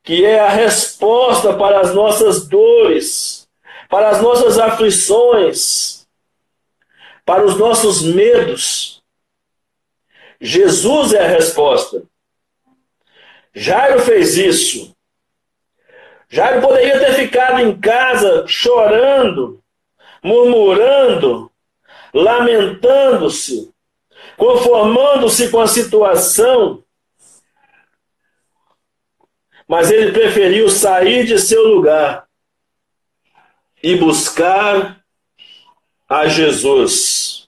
que 0.03 0.25
é 0.25 0.39
a 0.39 0.50
resposta 0.50 1.53
para 1.53 1.79
as 1.79 1.93
nossas 1.93 2.48
dores, 2.48 3.40
para 3.91 4.07
as 4.07 4.21
nossas 4.21 4.57
aflições, 4.57 6.07
para 7.25 7.45
os 7.45 7.57
nossos 7.57 8.01
medos. 8.01 9.03
Jesus 10.39 11.12
é 11.12 11.25
a 11.25 11.27
resposta. 11.27 12.01
Jairo 13.53 14.00
fez 14.00 14.38
isso. 14.38 14.95
Jairo 16.29 16.62
poderia 16.62 17.00
ter 17.00 17.15
ficado 17.15 17.60
em 17.60 17.77
casa 17.77 18.48
chorando, 18.48 19.62
murmurando, 20.24 21.51
lamentando-se, 22.13 23.74
conformando-se 24.38 25.50
com 25.50 25.60
a 25.60 25.67
situação, 25.67 26.81
mas 29.67 29.91
ele 29.91 30.13
preferiu 30.13 30.69
sair 30.69 31.25
de 31.25 31.38
seu 31.38 31.67
lugar 31.67 32.30
e 33.83 33.95
buscar 33.95 35.03
a 36.07 36.27
Jesus. 36.27 37.47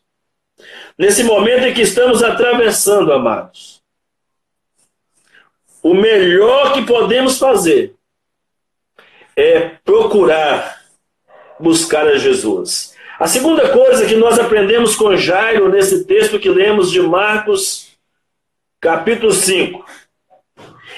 Nesse 0.98 1.24
momento 1.24 1.66
em 1.66 1.74
que 1.74 1.82
estamos 1.82 2.24
atravessando, 2.24 3.12
amados, 3.12 3.82
o 5.82 5.94
melhor 5.94 6.74
que 6.74 6.86
podemos 6.86 7.38
fazer 7.38 7.96
é 9.36 9.72
procurar 9.84 10.82
buscar 11.60 12.08
a 12.08 12.18
Jesus. 12.18 12.94
A 13.20 13.28
segunda 13.28 13.70
coisa 13.70 14.06
que 14.06 14.16
nós 14.16 14.40
aprendemos 14.40 14.96
com 14.96 15.16
Jairo 15.16 15.70
nesse 15.70 16.06
texto 16.06 16.40
que 16.40 16.50
lemos 16.50 16.92
de 16.92 17.02
Marcos, 17.02 17.90
capítulo 18.80 19.32
5, 19.32 19.86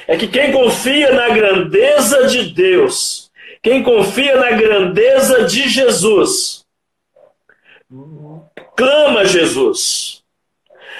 é 0.07 0.17
que 0.17 0.27
quem 0.27 0.51
confia 0.51 1.11
na 1.13 1.29
grandeza 1.29 2.27
de 2.27 2.53
Deus, 2.53 3.24
quem 3.65 3.81
confia 3.81 4.35
na 4.35 4.51
grandeza 4.51 5.45
de 5.45 5.67
Jesus, 5.67 6.63
clama 8.75 9.25
Jesus. 9.25 10.23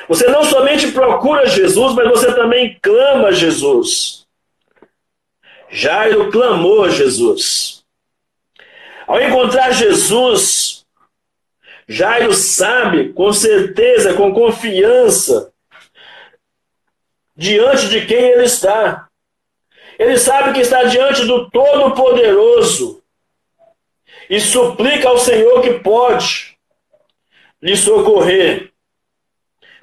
Você 0.07 0.27
não 0.29 0.43
somente 0.43 0.91
procura 0.91 1.45
Jesus, 1.45 1.93
mas 1.93 2.09
você 2.09 2.33
também 2.33 2.75
clama 2.81 3.31
Jesus. 3.31 4.25
Jairo 5.69 6.31
clamou 6.31 6.89
Jesus. 6.89 7.85
Ao 9.05 9.21
encontrar 9.21 9.71
Jesus, 9.71 10.83
Jairo 11.87 12.33
sabe 12.33 13.13
com 13.13 13.31
certeza, 13.31 14.15
com 14.15 14.33
confiança, 14.33 15.53
diante 17.37 17.89
de 17.89 18.07
quem 18.07 18.17
ele 18.31 18.45
está. 18.45 19.07
Ele 19.97 20.17
sabe 20.17 20.53
que 20.53 20.59
está 20.59 20.83
diante 20.83 21.25
do 21.25 21.49
Todo-Poderoso 21.49 23.01
e 24.29 24.39
suplica 24.39 25.09
ao 25.09 25.17
Senhor 25.17 25.61
que 25.61 25.75
pode 25.79 26.57
lhe 27.61 27.75
socorrer. 27.75 28.71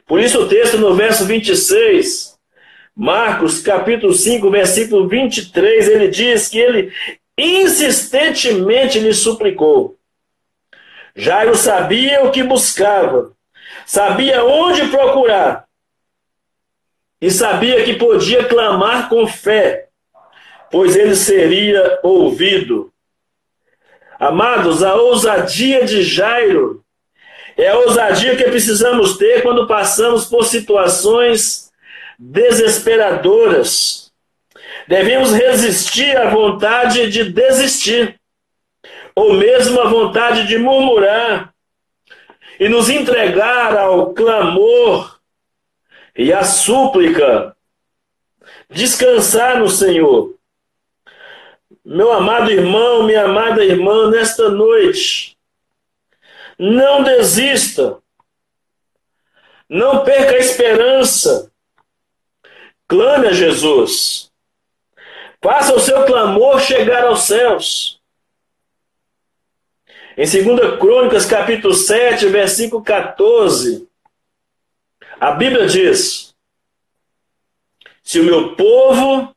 Por 0.06 0.20
isso, 0.20 0.42
o 0.42 0.48
texto 0.48 0.78
no 0.78 0.94
verso 0.94 1.24
26, 1.24 2.38
Marcos 2.94 3.60
capítulo 3.60 4.12
5, 4.12 4.50
versículo 4.50 5.08
23, 5.08 5.88
ele 5.88 6.08
diz 6.08 6.48
que 6.48 6.58
ele 6.58 6.92
insistentemente 7.38 8.98
lhe 8.98 9.14
suplicou. 9.14 9.96
Jairo 11.14 11.54
sabia 11.54 12.24
o 12.24 12.30
que 12.30 12.42
buscava, 12.42 13.32
sabia 13.86 14.44
onde 14.44 14.88
procurar 14.88 15.66
e 17.20 17.30
sabia 17.30 17.84
que 17.84 17.94
podia 17.94 18.44
clamar 18.44 19.08
com 19.08 19.26
fé, 19.26 19.88
pois 20.72 20.96
ele 20.96 21.14
seria 21.14 22.00
ouvido. 22.02 22.92
Amados, 24.18 24.82
a 24.82 24.96
ousadia 24.96 25.84
de 25.84 26.02
Jairo 26.02 26.82
é 27.56 27.68
a 27.68 27.78
ousadia 27.78 28.34
que 28.34 28.44
precisamos 28.44 29.16
ter 29.16 29.42
quando 29.42 29.68
passamos 29.68 30.24
por 30.24 30.44
situações 30.44 31.70
desesperadoras. 32.18 34.10
Devemos 34.88 35.32
resistir 35.32 36.16
à 36.16 36.30
vontade 36.30 37.08
de 37.08 37.30
desistir 37.30 38.18
ou 39.14 39.34
mesmo 39.34 39.80
a 39.80 39.88
vontade 39.88 40.46
de 40.46 40.56
murmurar, 40.56 41.52
e 42.58 42.68
nos 42.68 42.88
entregar 42.88 43.76
ao 43.76 44.14
clamor 44.14 45.18
e 46.16 46.32
à 46.32 46.44
súplica, 46.44 47.56
descansar 48.70 49.58
no 49.58 49.68
Senhor. 49.68 50.38
Meu 51.92 52.10
amado 52.10 52.50
irmão, 52.50 53.02
minha 53.02 53.26
amada 53.26 53.62
irmã, 53.62 54.08
nesta 54.08 54.48
noite, 54.48 55.36
não 56.58 57.02
desista, 57.02 57.98
não 59.68 60.02
perca 60.02 60.36
a 60.36 60.38
esperança, 60.38 61.52
clame 62.88 63.26
a 63.26 63.32
Jesus, 63.34 64.32
faça 65.42 65.74
o 65.74 65.80
seu 65.80 66.06
clamor 66.06 66.62
chegar 66.62 67.04
aos 67.04 67.24
céus. 67.24 68.00
Em 70.16 70.24
2 70.24 70.78
Crônicas, 70.78 71.26
capítulo 71.26 71.74
7, 71.74 72.26
versículo 72.28 72.82
14, 72.82 73.86
a 75.20 75.32
Bíblia 75.32 75.66
diz: 75.66 76.34
Se 78.02 78.18
o 78.18 78.24
meu 78.24 78.56
povo, 78.56 79.36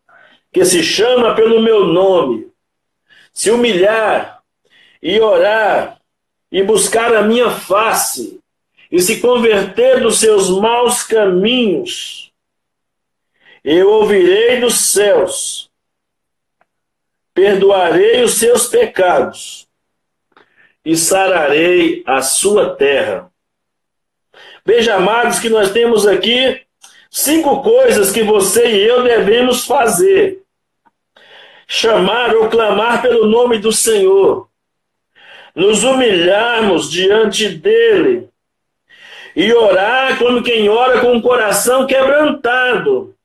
que 0.56 0.64
se 0.64 0.82
chama 0.82 1.36
pelo 1.36 1.62
meu 1.62 1.86
nome, 1.86 2.50
se 3.34 3.52
humilhar 3.52 4.42
e 5.04 5.20
orar 5.20 6.00
e 6.50 6.64
buscar 6.64 7.14
a 7.14 7.24
minha 7.24 7.52
face 7.52 8.40
e 8.90 9.02
se 9.02 9.20
converter 9.20 10.00
dos 10.00 10.18
seus 10.18 10.50
maus 10.50 11.04
caminhos, 11.04 12.32
eu 13.66 13.90
ouvirei 13.90 14.62
dos 14.62 14.76
céus, 14.92 15.70
perdoarei 17.34 18.24
os 18.24 18.36
seus 18.36 18.66
pecados 18.66 19.68
e 20.86 20.96
sararei 20.96 22.02
a 22.06 22.22
sua 22.22 22.74
terra. 22.78 23.30
Veja, 24.66 24.96
amados, 24.96 25.38
que 25.38 25.50
nós 25.50 25.74
temos 25.74 26.08
aqui 26.08 26.62
cinco 27.12 27.62
coisas 27.62 28.10
que 28.10 28.24
você 28.24 28.68
e 28.68 28.88
eu 28.88 29.04
devemos 29.04 29.66
fazer: 29.66 30.45
chamar 31.68 32.36
ou 32.36 32.50
clamar 32.50 33.02
pelo 33.02 33.28
nome 33.28 33.58
do 33.58 33.72
Senhor, 33.72 34.50
nos 35.54 35.84
humilharmos 35.84 36.90
diante 36.90 37.50
dele 37.50 38.30
e 39.36 39.54
orar 39.54 40.18
como 40.18 40.44
quem 40.44 40.70
ora 40.70 41.02
com 41.02 41.18
o 41.18 41.22
coração 41.22 41.86
quebrantado. 41.86 43.16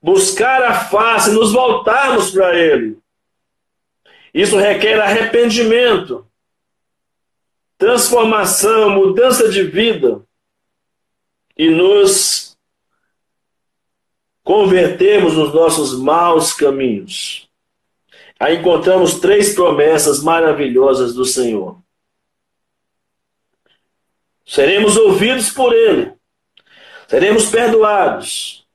Buscar 0.00 0.62
a 0.62 0.74
face, 0.74 1.30
nos 1.30 1.52
voltarmos 1.52 2.30
para 2.30 2.56
ele 2.56 3.02
isso 4.32 4.56
requer 4.56 4.98
arrependimento, 4.98 6.26
transformação, 7.76 8.90
mudança 8.90 9.50
de 9.50 9.62
vida 9.62 10.22
e 11.56 11.68
nos 11.68 12.51
convertermos 14.42 15.34
nos 15.34 15.54
nossos 15.54 15.98
maus 15.98 16.52
caminhos. 16.52 17.48
aí 18.38 18.56
encontramos 18.56 19.20
três 19.20 19.54
promessas 19.54 20.22
maravilhosas 20.22 21.14
do 21.14 21.24
Senhor. 21.24 21.78
Seremos 24.44 24.96
ouvidos 24.96 25.50
por 25.50 25.72
Ele, 25.72 26.12
seremos 27.08 27.46
perdoados, 27.46 28.66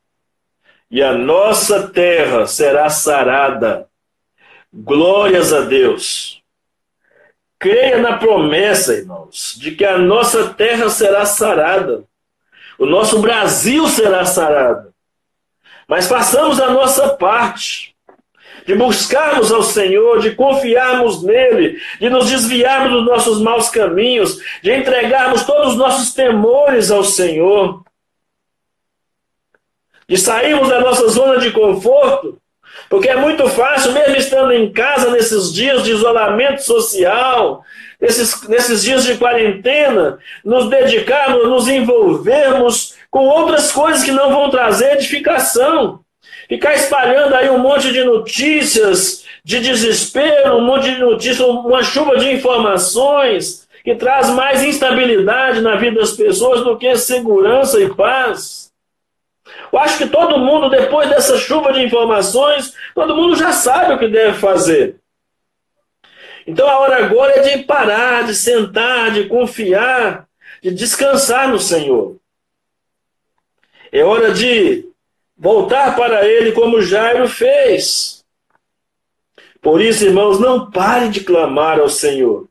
e 0.89 1.03
a 1.03 1.13
nossa 1.13 1.89
terra 1.89 2.47
será 2.47 2.89
sarada. 2.89 3.89
Glórias 4.73 5.51
a 5.51 5.61
Deus. 5.61 6.41
Creia 7.59 7.97
na 7.97 8.17
promessa, 8.17 8.93
irmãos, 8.93 9.55
de 9.57 9.75
que 9.75 9.83
a 9.83 9.97
nossa 9.97 10.53
terra 10.53 10.89
será 10.89 11.25
sarada. 11.25 12.05
O 12.77 12.85
nosso 12.85 13.19
Brasil 13.19 13.87
será 13.87 14.23
sarado. 14.25 14.93
Mas 15.87 16.07
façamos 16.07 16.59
a 16.59 16.69
nossa 16.71 17.09
parte 17.09 17.95
de 18.65 18.75
buscarmos 18.75 19.49
ao 19.49 19.63
Senhor, 19.63 20.19
de 20.19 20.35
confiarmos 20.35 21.23
nele, 21.23 21.79
de 22.01 22.09
nos 22.09 22.29
desviarmos 22.29 22.91
dos 22.91 23.05
nossos 23.05 23.41
maus 23.41 23.69
caminhos, 23.69 24.39
de 24.61 24.73
entregarmos 24.73 25.45
todos 25.45 25.71
os 25.71 25.77
nossos 25.77 26.13
temores 26.13 26.91
ao 26.91 27.05
Senhor, 27.05 27.81
de 30.07 30.17
sairmos 30.17 30.67
da 30.67 30.81
nossa 30.81 31.07
zona 31.07 31.39
de 31.39 31.51
conforto, 31.51 32.41
porque 32.89 33.09
é 33.09 33.15
muito 33.15 33.47
fácil, 33.49 33.91
mesmo 33.91 34.15
estando 34.15 34.51
em 34.53 34.71
casa 34.71 35.11
nesses 35.11 35.53
dias 35.53 35.83
de 35.83 35.91
isolamento 35.91 36.63
social, 36.63 37.63
nesses, 37.99 38.47
nesses 38.47 38.83
dias 38.83 39.03
de 39.03 39.17
quarentena, 39.17 40.19
nos 40.43 40.69
dedicarmos, 40.69 41.47
nos 41.47 41.67
envolvermos 41.67 42.95
com 43.09 43.25
outras 43.25 43.71
coisas 43.71 44.03
que 44.03 44.11
não 44.11 44.29
vão 44.29 44.49
trazer 44.49 44.93
edificação. 44.93 45.99
Ficar 46.47 46.75
espalhando 46.75 47.35
aí 47.35 47.49
um 47.49 47.59
monte 47.59 47.91
de 47.91 48.03
notícias 48.03 49.25
de 49.43 49.59
desespero, 49.59 50.57
um 50.57 50.61
monte 50.61 50.93
de 50.93 50.99
notícias, 50.99 51.39
uma 51.39 51.83
chuva 51.83 52.17
de 52.17 52.31
informações 52.31 53.67
que 53.83 53.95
traz 53.95 54.29
mais 54.29 54.63
instabilidade 54.63 55.61
na 55.61 55.75
vida 55.75 55.99
das 55.99 56.11
pessoas 56.11 56.61
do 56.63 56.77
que 56.77 56.95
segurança 56.95 57.81
e 57.81 57.93
paz. 57.93 58.66
Eu 59.71 59.79
acho 59.79 59.97
que 59.97 60.07
todo 60.07 60.39
mundo, 60.39 60.69
depois 60.69 61.09
dessa 61.09 61.37
chuva 61.37 61.73
de 61.73 61.83
informações, 61.83 62.73
todo 62.93 63.15
mundo 63.15 63.35
já 63.35 63.51
sabe 63.51 63.93
o 63.93 63.99
que 63.99 64.07
deve 64.07 64.37
fazer. 64.37 64.99
Então 66.45 66.67
a 66.67 66.79
hora 66.79 67.05
agora 67.05 67.33
é 67.33 67.57
de 67.57 67.63
parar, 67.63 68.23
de 68.25 68.33
sentar, 68.33 69.11
de 69.11 69.25
confiar, 69.25 70.27
de 70.61 70.71
descansar 70.71 71.49
no 71.49 71.59
Senhor. 71.59 72.17
É 73.91 74.03
hora 74.03 74.33
de 74.33 74.85
voltar 75.35 75.95
para 75.95 76.25
Ele 76.25 76.53
como 76.53 76.81
Jairo 76.81 77.27
fez. 77.27 78.25
Por 79.61 79.81
isso, 79.81 80.05
irmãos, 80.05 80.39
não 80.39 80.71
pare 80.71 81.09
de 81.09 81.21
clamar 81.21 81.79
ao 81.79 81.89
Senhor. 81.89 82.47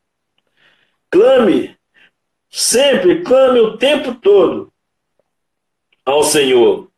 Clame, 1.11 1.77
sempre 2.51 3.23
clame 3.23 3.61
o 3.61 3.79
tempo 3.79 4.15
todo 4.15 4.73
ao 6.07 6.23
Senhor. 6.23 6.89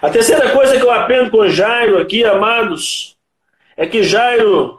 A 0.00 0.10
terceira 0.10 0.50
coisa 0.50 0.76
que 0.76 0.84
eu 0.84 0.90
aprendo 0.90 1.30
com 1.30 1.48
Jairo 1.48 1.98
aqui, 1.98 2.24
amados, 2.24 3.16
é 3.76 3.86
que 3.86 4.04
Jairo 4.04 4.78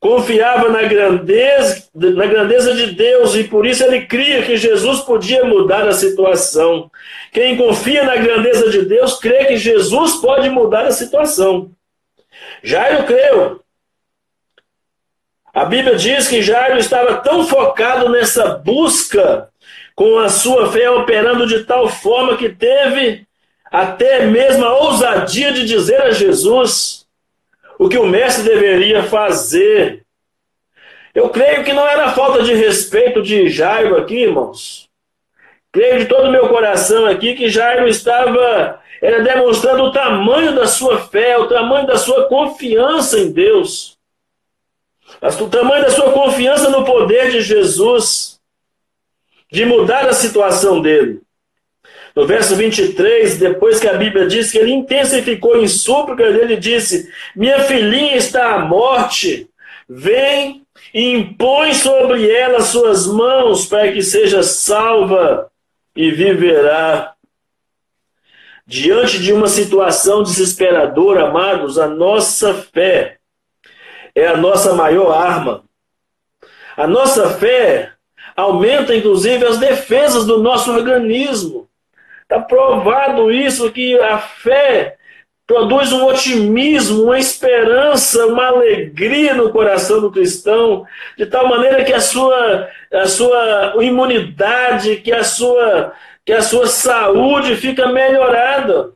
confiava 0.00 0.68
na 0.68 0.82
grandeza, 0.82 1.88
na 1.94 2.26
grandeza 2.26 2.74
de 2.74 2.92
Deus 2.92 3.34
e 3.34 3.44
por 3.44 3.66
isso 3.66 3.82
ele 3.84 4.06
cria 4.06 4.42
que 4.42 4.56
Jesus 4.56 5.00
podia 5.00 5.44
mudar 5.44 5.86
a 5.86 5.92
situação. 5.92 6.90
Quem 7.32 7.56
confia 7.56 8.04
na 8.04 8.16
grandeza 8.16 8.70
de 8.70 8.84
Deus 8.84 9.18
crê 9.18 9.44
que 9.46 9.56
Jesus 9.56 10.16
pode 10.16 10.48
mudar 10.48 10.86
a 10.86 10.92
situação. 10.92 11.70
Jairo 12.62 13.04
creu. 13.04 13.60
A 15.52 15.64
Bíblia 15.64 15.96
diz 15.96 16.28
que 16.28 16.42
Jairo 16.42 16.78
estava 16.78 17.16
tão 17.16 17.46
focado 17.46 18.10
nessa 18.10 18.56
busca, 18.58 19.48
com 19.96 20.18
a 20.18 20.28
sua 20.28 20.70
fé 20.70 20.90
operando 20.90 21.46
de 21.46 21.64
tal 21.64 21.88
forma 21.88 22.36
que 22.36 22.50
teve 22.50 23.26
até 23.64 24.26
mesmo 24.26 24.64
a 24.64 24.78
ousadia 24.78 25.52
de 25.52 25.64
dizer 25.64 26.02
a 26.02 26.12
Jesus: 26.12 27.06
o 27.78 27.88
que 27.88 27.98
o 27.98 28.06
mestre 28.06 28.44
deveria 28.44 29.02
fazer. 29.02 30.04
Eu 31.14 31.30
creio 31.30 31.64
que 31.64 31.72
não 31.72 31.86
era 31.88 32.12
falta 32.12 32.42
de 32.42 32.52
respeito 32.52 33.22
de 33.22 33.48
Jairo 33.48 33.96
aqui, 33.96 34.16
irmãos. 34.16 34.86
Creio 35.72 36.00
de 36.00 36.06
todo 36.06 36.28
o 36.28 36.30
meu 36.30 36.48
coração 36.48 37.06
aqui 37.06 37.34
que 37.34 37.48
Jairo 37.48 37.88
estava 37.88 38.80
era 39.00 39.22
demonstrando 39.22 39.84
o 39.84 39.92
tamanho 39.92 40.54
da 40.54 40.66
sua 40.66 40.98
fé, 40.98 41.38
o 41.38 41.46
tamanho 41.46 41.86
da 41.86 41.96
sua 41.96 42.28
confiança 42.28 43.18
em 43.18 43.32
Deus. 43.32 43.96
O 45.22 45.48
tamanho 45.48 45.82
da 45.82 45.90
sua 45.90 46.12
confiança 46.12 46.68
no 46.68 46.84
poder 46.84 47.30
de 47.30 47.40
Jesus, 47.40 48.35
de 49.56 49.64
mudar 49.64 50.06
a 50.06 50.12
situação 50.12 50.82
dele. 50.82 51.22
No 52.14 52.26
verso 52.26 52.54
23, 52.54 53.38
depois 53.38 53.80
que 53.80 53.88
a 53.88 53.94
Bíblia 53.94 54.26
diz 54.26 54.52
que 54.52 54.58
ele 54.58 54.70
intensificou 54.70 55.56
em 55.56 55.66
súplicas, 55.66 56.34
ele 56.34 56.56
disse: 56.56 57.10
Minha 57.34 57.60
filhinha 57.60 58.16
está 58.16 58.54
à 58.54 58.58
morte, 58.58 59.48
vem 59.88 60.62
e 60.92 61.10
impõe 61.10 61.72
sobre 61.72 62.30
ela 62.30 62.60
suas 62.60 63.06
mãos 63.06 63.64
para 63.64 63.90
que 63.90 64.02
seja 64.02 64.42
salva 64.42 65.50
e 65.94 66.10
viverá. 66.10 67.14
Diante 68.66 69.22
de 69.22 69.32
uma 69.32 69.48
situação 69.48 70.22
desesperadora, 70.22 71.28
amados, 71.28 71.78
a 71.78 71.86
nossa 71.86 72.52
fé 72.52 73.16
é 74.14 74.26
a 74.26 74.36
nossa 74.36 74.74
maior 74.74 75.12
arma. 75.12 75.64
A 76.76 76.86
nossa 76.86 77.30
fé 77.30 77.95
aumenta, 78.36 78.94
inclusive, 78.94 79.44
as 79.46 79.58
defesas 79.58 80.26
do 80.26 80.42
nosso 80.42 80.70
organismo. 80.70 81.68
Está 82.22 82.40
provado 82.40 83.30
isso, 83.30 83.70
que 83.72 83.98
a 84.00 84.18
fé 84.18 84.96
produz 85.46 85.92
um 85.92 86.04
otimismo, 86.06 87.04
uma 87.04 87.18
esperança, 87.18 88.26
uma 88.26 88.48
alegria 88.48 89.32
no 89.32 89.50
coração 89.52 90.00
do 90.00 90.10
cristão, 90.10 90.84
de 91.16 91.24
tal 91.24 91.48
maneira 91.48 91.84
que 91.84 91.92
a 91.92 92.00
sua, 92.00 92.68
a 92.92 93.06
sua 93.06 93.74
imunidade, 93.80 94.96
que 94.96 95.12
a 95.12 95.22
sua, 95.22 95.92
que 96.24 96.32
a 96.32 96.42
sua 96.42 96.66
saúde 96.66 97.54
fica 97.56 97.86
melhorada. 97.86 98.92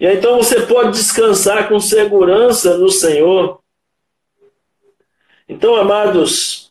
E 0.00 0.06
aí, 0.06 0.16
então 0.16 0.36
você 0.36 0.62
pode 0.62 0.92
descansar 0.92 1.68
com 1.68 1.78
segurança 1.78 2.78
no 2.78 2.88
Senhor. 2.88 3.60
Então, 5.46 5.74
amados, 5.74 6.67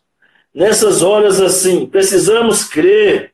nessas 0.57 1.01
horas 1.01 1.39
assim, 1.39 1.85
precisamos 1.85 2.65
crer 2.65 3.33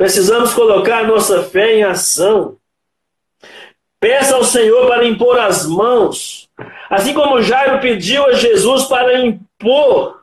Precisamos 0.00 0.54
colocar 0.54 1.06
nossa 1.06 1.42
fé 1.42 1.74
em 1.74 1.82
ação. 1.82 2.56
Peça 4.00 4.34
ao 4.34 4.42
Senhor 4.42 4.86
para 4.86 5.04
impor 5.04 5.38
as 5.38 5.66
mãos. 5.66 6.48
Assim 6.88 7.12
como 7.12 7.42
Jairo 7.42 7.80
pediu 7.80 8.24
a 8.24 8.32
Jesus 8.32 8.84
para 8.84 9.20
impor, 9.20 10.22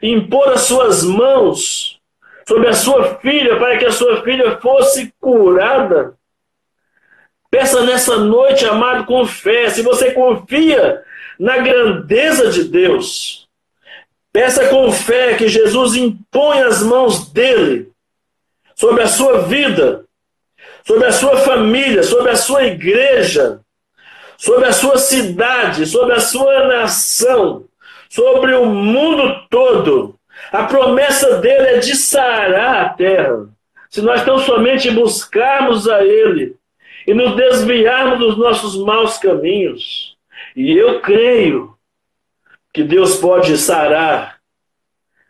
impor 0.00 0.48
as 0.48 0.62
suas 0.62 1.04
mãos 1.04 2.00
sobre 2.48 2.68
a 2.68 2.72
sua 2.72 3.16
filha, 3.16 3.58
para 3.58 3.76
que 3.76 3.84
a 3.84 3.92
sua 3.92 4.22
filha 4.22 4.56
fosse 4.56 5.12
curada. 5.20 6.14
Peça 7.50 7.84
nessa 7.84 8.16
noite, 8.16 8.64
amado, 8.64 9.04
com 9.04 9.26
fé. 9.26 9.68
Se 9.68 9.82
você 9.82 10.12
confia 10.12 11.02
na 11.38 11.58
grandeza 11.58 12.48
de 12.50 12.64
Deus, 12.64 13.39
peça 14.32 14.68
com 14.68 14.90
fé 14.92 15.34
que 15.34 15.48
Jesus 15.48 15.94
impõe 15.94 16.62
as 16.62 16.82
mãos 16.82 17.30
dele 17.30 17.90
sobre 18.74 19.02
a 19.02 19.08
sua 19.08 19.42
vida, 19.42 20.04
sobre 20.84 21.06
a 21.06 21.12
sua 21.12 21.36
família, 21.38 22.02
sobre 22.02 22.30
a 22.30 22.36
sua 22.36 22.64
igreja, 22.64 23.60
sobre 24.38 24.66
a 24.66 24.72
sua 24.72 24.96
cidade, 24.98 25.86
sobre 25.86 26.14
a 26.14 26.20
sua 26.20 26.66
nação, 26.66 27.64
sobre 28.08 28.54
o 28.54 28.66
mundo 28.66 29.46
todo. 29.50 30.16
A 30.50 30.64
promessa 30.64 31.38
dele 31.38 31.66
é 31.66 31.78
de 31.78 31.94
sarar 31.94 32.86
a 32.86 32.88
terra. 32.90 33.48
Se 33.90 34.00
nós 34.00 34.24
tão 34.24 34.38
somente 34.38 34.90
buscarmos 34.90 35.88
a 35.88 36.02
ele 36.04 36.56
e 37.06 37.12
nos 37.12 37.36
desviarmos 37.36 38.18
dos 38.18 38.38
nossos 38.38 38.76
maus 38.78 39.18
caminhos. 39.18 40.16
E 40.56 40.72
eu 40.76 41.00
creio 41.00 41.74
que 42.72 42.82
Deus 42.82 43.16
pode 43.16 43.56
sarar 43.56 44.40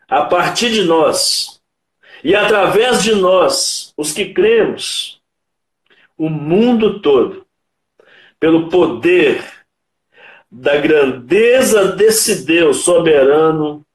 a 0.07 0.23
partir 0.25 0.71
de 0.71 0.83
nós 0.83 1.61
e 2.23 2.35
através 2.35 3.01
de 3.01 3.15
nós, 3.15 3.93
os 3.97 4.11
que 4.11 4.33
cremos, 4.33 5.19
o 6.17 6.29
mundo 6.29 6.99
todo, 6.99 7.47
pelo 8.39 8.69
poder 8.69 9.43
da 10.51 10.77
grandeza 10.77 11.93
desse 11.93 12.45
Deus 12.45 12.83
soberano 12.83 13.85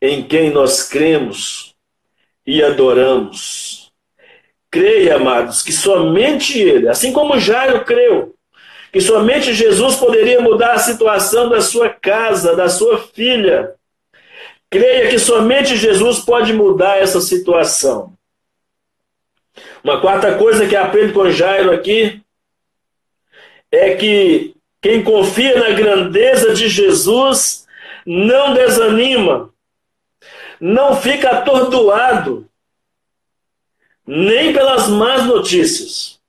em 0.00 0.26
quem 0.26 0.50
nós 0.50 0.88
cremos 0.88 1.76
e 2.44 2.62
adoramos. 2.62 3.92
Creia, 4.70 5.16
amados, 5.16 5.62
que 5.62 5.72
somente 5.72 6.58
Ele, 6.58 6.88
assim 6.88 7.12
como 7.12 7.38
Jairo 7.38 7.84
creu, 7.84 8.34
que 8.92 9.00
somente 9.00 9.54
Jesus 9.54 9.96
poderia 9.96 10.38
mudar 10.42 10.74
a 10.74 10.78
situação 10.78 11.48
da 11.48 11.62
sua 11.62 11.88
casa, 11.88 12.54
da 12.54 12.68
sua 12.68 12.98
filha. 12.98 13.74
Creia 14.68 15.08
que 15.08 15.18
somente 15.18 15.76
Jesus 15.76 16.20
pode 16.20 16.52
mudar 16.52 16.98
essa 16.98 17.18
situação. 17.18 18.12
Uma 19.82 20.00
quarta 20.00 20.36
coisa 20.36 20.66
que 20.66 20.76
aprendo 20.76 21.14
com 21.14 21.30
Jairo 21.30 21.72
aqui 21.72 22.22
é 23.70 23.96
que 23.96 24.54
quem 24.82 25.02
confia 25.02 25.58
na 25.58 25.70
grandeza 25.70 26.52
de 26.52 26.68
Jesus 26.68 27.66
não 28.04 28.52
desanima, 28.52 29.50
não 30.60 30.96
fica 30.96 31.30
atordoado, 31.30 32.46
nem 34.06 34.52
pelas 34.52 34.88
más 34.88 35.24
notícias. 35.24 36.21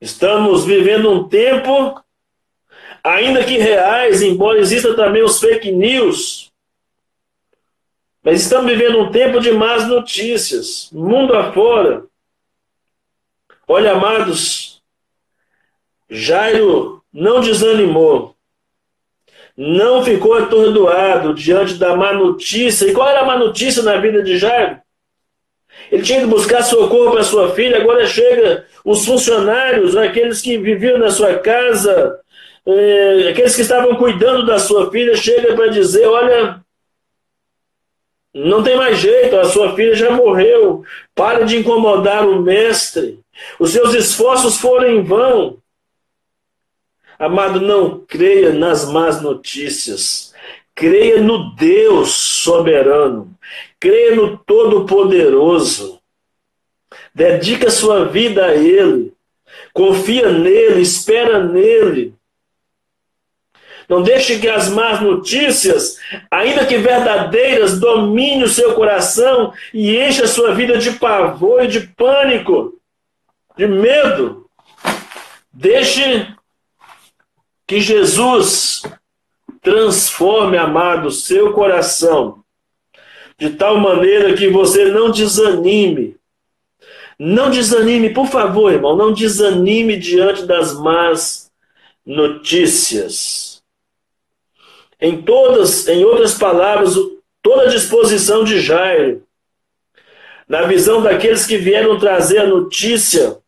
Estamos 0.00 0.64
vivendo 0.64 1.10
um 1.10 1.28
tempo, 1.28 2.02
ainda 3.04 3.44
que 3.44 3.58
reais, 3.58 4.22
embora 4.22 4.58
exista 4.58 4.94
também 4.94 5.22
os 5.22 5.38
fake 5.38 5.70
news, 5.70 6.50
mas 8.22 8.42
estamos 8.42 8.70
vivendo 8.70 9.00
um 9.00 9.10
tempo 9.10 9.40
de 9.40 9.52
más 9.52 9.86
notícias, 9.86 10.90
mundo 10.92 11.34
afora. 11.34 12.04
Olha, 13.66 13.92
amados, 13.92 14.82
Jairo 16.08 17.02
não 17.12 17.40
desanimou, 17.40 18.34
não 19.56 20.04
ficou 20.04 20.34
atordoado 20.34 21.34
diante 21.34 21.74
da 21.74 21.96
má 21.96 22.12
notícia. 22.12 22.86
E 22.86 22.92
qual 22.92 23.08
era 23.08 23.20
a 23.20 23.24
má 23.26 23.38
notícia 23.38 23.82
na 23.82 23.96
vida 23.98 24.22
de 24.22 24.38
Jairo? 24.38 24.80
Ele 25.90 26.02
tinha 26.02 26.20
que 26.20 26.26
buscar 26.26 26.62
socorro 26.62 27.12
para 27.12 27.24
sua 27.24 27.52
filha, 27.52 27.78
agora 27.78 28.06
chega 28.06 28.64
os 28.84 29.04
funcionários, 29.04 29.96
aqueles 29.96 30.40
que 30.40 30.56
viviam 30.56 30.98
na 30.98 31.10
sua 31.10 31.38
casa, 31.38 32.18
eh, 32.66 33.28
aqueles 33.30 33.56
que 33.56 33.62
estavam 33.62 33.96
cuidando 33.96 34.46
da 34.46 34.58
sua 34.58 34.90
filha, 34.90 35.16
chega 35.16 35.54
para 35.54 35.68
dizer: 35.68 36.06
olha, 36.06 36.60
não 38.32 38.62
tem 38.62 38.76
mais 38.76 38.98
jeito, 38.98 39.36
a 39.36 39.44
sua 39.44 39.74
filha 39.74 39.94
já 39.94 40.10
morreu, 40.12 40.84
pare 41.14 41.44
de 41.44 41.56
incomodar 41.56 42.26
o 42.28 42.40
mestre, 42.40 43.18
os 43.58 43.70
seus 43.70 43.92
esforços 43.94 44.56
foram 44.58 44.88
em 44.88 45.02
vão. 45.02 45.58
Amado, 47.18 47.60
não 47.60 48.00
creia 48.00 48.50
nas 48.50 48.90
más 48.90 49.20
notícias. 49.20 50.32
Creia 50.74 51.20
no 51.20 51.54
Deus 51.54 52.12
soberano. 52.12 53.30
Creia 53.80 54.14
no 54.14 54.36
Todo-Poderoso. 54.36 55.98
Dedica 57.14 57.70
sua 57.70 58.04
vida 58.04 58.44
a 58.44 58.54
Ele. 58.54 59.14
Confia 59.72 60.30
nele, 60.30 60.82
espera 60.82 61.42
nele. 61.42 62.14
Não 63.88 64.02
deixe 64.02 64.38
que 64.38 64.48
as 64.48 64.68
más 64.68 65.00
notícias, 65.00 65.98
ainda 66.30 66.64
que 66.64 66.76
verdadeiras, 66.76 67.80
domine 67.80 68.44
o 68.44 68.48
seu 68.48 68.74
coração 68.74 69.52
e 69.74 69.96
encha 69.96 70.24
a 70.24 70.28
sua 70.28 70.54
vida 70.54 70.78
de 70.78 70.92
pavor 70.92 71.64
e 71.64 71.66
de 71.66 71.80
pânico, 71.80 72.78
de 73.56 73.66
medo. 73.66 74.48
Deixe 75.52 76.28
que 77.66 77.80
Jesus 77.80 78.82
transforme, 79.60 80.56
amado, 80.56 81.10
seu 81.10 81.52
coração 81.52 82.39
de 83.40 83.48
tal 83.48 83.78
maneira 83.78 84.34
que 84.34 84.48
você 84.48 84.84
não 84.84 85.10
desanime. 85.10 86.14
Não 87.18 87.50
desanime, 87.50 88.12
por 88.12 88.26
favor, 88.26 88.70
irmão, 88.70 88.94
não 88.94 89.14
desanime 89.14 89.96
diante 89.96 90.44
das 90.44 90.74
más 90.78 91.50
notícias. 92.04 93.62
Em 95.00 95.22
todas, 95.22 95.88
em 95.88 96.04
outras 96.04 96.34
palavras, 96.34 96.94
toda 97.42 97.62
a 97.62 97.68
disposição 97.68 98.44
de 98.44 98.60
Jairo, 98.60 99.22
na 100.46 100.62
visão 100.62 101.02
daqueles 101.02 101.46
que 101.46 101.56
vieram 101.56 101.98
trazer 101.98 102.40
a 102.40 102.46
notícia, 102.46 103.38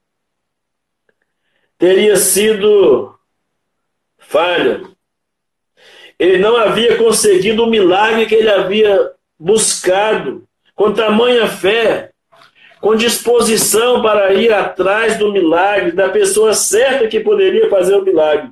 teria 1.76 2.16
sido 2.16 3.14
falha. 4.16 4.84
Ele 6.18 6.38
não 6.38 6.56
havia 6.56 6.96
conseguido 6.96 7.64
o 7.64 7.70
milagre 7.70 8.24
que 8.24 8.34
ele 8.34 8.48
havia 8.48 9.12
buscado, 9.42 10.44
com 10.74 10.92
tamanha 10.92 11.48
fé, 11.48 12.10
com 12.80 12.94
disposição 12.94 14.00
para 14.00 14.32
ir 14.34 14.52
atrás 14.52 15.18
do 15.18 15.32
milagre, 15.32 15.92
da 15.92 16.08
pessoa 16.08 16.54
certa 16.54 17.08
que 17.08 17.20
poderia 17.20 17.68
fazer 17.68 17.96
o 17.96 18.04
milagre. 18.04 18.50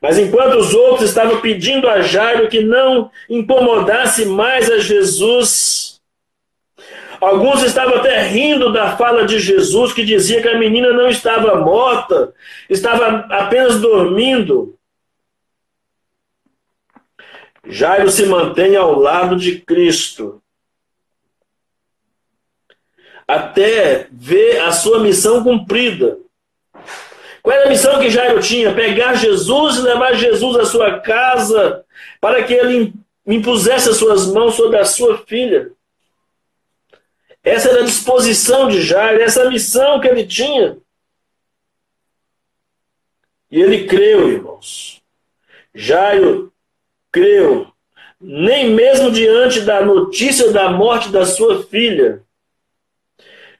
Mas 0.00 0.18
enquanto 0.18 0.58
os 0.58 0.74
outros 0.74 1.08
estavam 1.08 1.40
pedindo 1.40 1.88
a 1.88 2.02
Jairo 2.02 2.48
que 2.48 2.60
não 2.60 3.10
incomodasse 3.28 4.26
mais 4.26 4.70
a 4.70 4.78
Jesus, 4.78 6.00
alguns 7.20 7.62
estavam 7.62 7.96
até 7.96 8.22
rindo 8.22 8.72
da 8.72 8.96
fala 8.96 9.26
de 9.26 9.40
Jesus, 9.40 9.92
que 9.92 10.04
dizia 10.04 10.40
que 10.40 10.48
a 10.48 10.58
menina 10.58 10.92
não 10.92 11.08
estava 11.08 11.56
morta, 11.56 12.32
estava 12.68 13.26
apenas 13.30 13.80
dormindo. 13.80 14.77
Jairo 17.66 18.10
se 18.10 18.26
mantém 18.26 18.76
ao 18.76 18.98
lado 18.98 19.36
de 19.36 19.60
Cristo 19.60 20.42
até 23.26 24.08
ver 24.10 24.60
a 24.62 24.72
sua 24.72 25.00
missão 25.00 25.44
cumprida. 25.44 26.18
Qual 27.42 27.54
era 27.54 27.66
a 27.66 27.70
missão 27.70 28.00
que 28.00 28.08
Jairo 28.08 28.40
tinha? 28.40 28.74
Pegar 28.74 29.14
Jesus 29.14 29.76
e 29.76 29.82
levar 29.82 30.14
Jesus 30.14 30.56
à 30.56 30.64
sua 30.64 31.00
casa 31.00 31.84
para 32.20 32.42
que 32.42 32.54
ele 32.54 32.94
impusesse 33.26 33.90
as 33.90 33.96
suas 33.96 34.26
mãos 34.26 34.54
sobre 34.54 34.78
a 34.78 34.84
sua 34.84 35.18
filha. 35.26 35.70
Essa 37.44 37.68
era 37.68 37.82
a 37.82 37.84
disposição 37.84 38.68
de 38.68 38.82
Jairo, 38.82 39.22
essa 39.22 39.42
a 39.42 39.50
missão 39.50 40.00
que 40.00 40.08
ele 40.08 40.26
tinha. 40.26 40.78
E 43.50 43.60
ele 43.60 43.86
creu, 43.86 44.30
irmãos. 44.30 45.02
Jairo 45.74 46.52
creu, 47.12 47.66
nem 48.20 48.70
mesmo 48.70 49.10
diante 49.10 49.60
da 49.60 49.80
notícia 49.80 50.52
da 50.52 50.70
morte 50.70 51.10
da 51.10 51.24
sua 51.24 51.62
filha. 51.64 52.22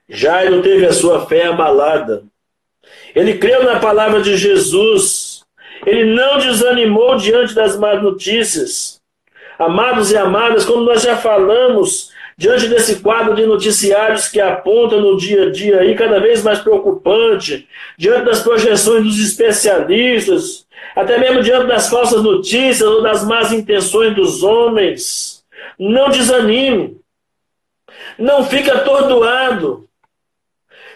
Jairo 0.08 0.62
teve 0.62 0.87
a 0.87 0.92
sua 0.92 1.26
fé 1.26 1.46
abalada. 1.46 2.24
Ele 3.14 3.38
creu 3.38 3.64
na 3.64 3.78
palavra 3.78 4.20
de 4.20 4.37
Jesus. 4.37 5.44
Ele 5.87 6.14
não 6.14 6.38
desanimou 6.38 7.16
diante 7.16 7.54
das 7.54 7.78
más 7.78 8.02
notícias. 8.02 9.00
Amados 9.58 10.11
e 10.11 10.16
amadas, 10.16 10.64
como 10.64 10.84
nós 10.84 11.02
já 11.02 11.16
falamos, 11.16 12.12
diante 12.38 12.68
desse 12.68 13.01
quadro 13.01 13.35
de 13.35 13.44
noticiários 13.44 14.29
que 14.29 14.40
aponta 14.40 14.96
no 14.96 15.16
dia 15.16 15.48
a 15.48 15.51
dia 15.51 15.81
aí 15.81 15.96
cada 15.96 16.20
vez 16.20 16.40
mais 16.44 16.61
preocupante, 16.61 17.68
diante 17.98 18.27
das 18.27 18.40
projeções 18.40 19.03
dos 19.03 19.18
especialistas, 19.18 20.64
até 20.94 21.18
mesmo 21.18 21.42
diante 21.42 21.66
das 21.66 21.90
falsas 21.90 22.22
notícias 22.22 22.88
ou 22.88 23.03
das 23.03 23.27
más 23.27 23.53
intenções 23.53 24.14
dos 24.14 24.44
homens, 24.44 25.44
não 25.77 26.11
desanime. 26.11 26.96
Não 28.16 28.44
fique 28.44 28.70
atordoado. 28.70 29.88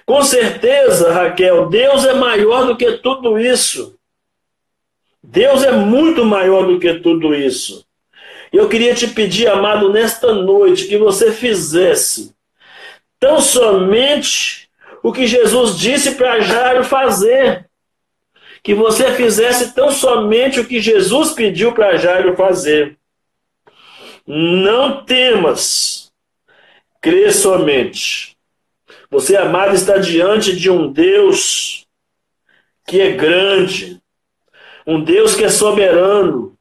Com 0.07 0.23
certeza, 0.23 1.13
Raquel, 1.13 1.69
Deus 1.69 2.05
é 2.05 2.15
maior 2.15 2.67
do 2.67 2.77
que 2.77 2.93
tudo 2.99 3.37
isso. 3.37 3.97
Deus 5.21 5.65
é 5.65 5.73
muito 5.73 6.25
maior 6.25 6.67
do 6.67 6.79
que 6.79 6.95
tudo 6.95 7.35
isso. 7.35 7.85
Eu 8.53 8.69
queria 8.69 8.95
te 8.95 9.09
pedir, 9.09 9.49
amado, 9.49 9.91
nesta 9.91 10.35
noite, 10.35 10.87
que 10.87 10.99
você 10.99 11.33
fizesse 11.33 12.35
tão 13.19 13.41
somente 13.41 14.69
o 15.03 15.11
que 15.11 15.27
Jesus 15.27 15.79
disse 15.79 16.17
para 16.17 16.41
Jairo 16.41 16.85
fazer. 16.85 17.69
Que 18.63 18.75
você 18.75 19.13
fizesse 19.15 19.75
tão 19.75 19.91
somente 19.91 20.61
o 20.61 20.67
que 20.67 20.81
Jesus 20.81 21.31
pediu 21.31 21.73
para 21.73 21.97
Jairo 21.97 22.37
fazer. 22.37 22.99
Não 24.27 25.03
temas, 25.05 26.13
crê 27.01 27.33
somente. 27.33 28.37
Você, 29.11 29.37
amado, 29.37 29.75
está 29.75 29.97
diante 29.97 30.55
de 30.55 30.71
um 30.71 30.93
Deus 30.93 31.87
que 32.87 33.01
é 33.01 33.13
grande, 33.13 34.01
um 34.87 35.03
Deus 35.03 35.35
que 35.35 35.45
é 35.45 35.49
soberano, 35.49 36.52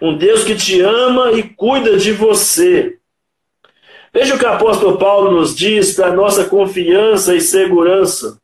um 0.00 0.16
Deus 0.16 0.44
que 0.44 0.54
te 0.54 0.80
ama 0.80 1.32
e 1.32 1.42
cuida 1.42 1.96
de 1.96 2.12
você. 2.12 2.98
Veja 4.12 4.34
o 4.34 4.38
que 4.38 4.44
o 4.44 4.48
apóstolo 4.48 4.98
Paulo 4.98 5.30
nos 5.30 5.54
diz 5.54 5.94
para 5.94 6.12
nossa 6.12 6.44
confiança 6.44 7.34
e 7.34 7.40
segurança. 7.40 8.40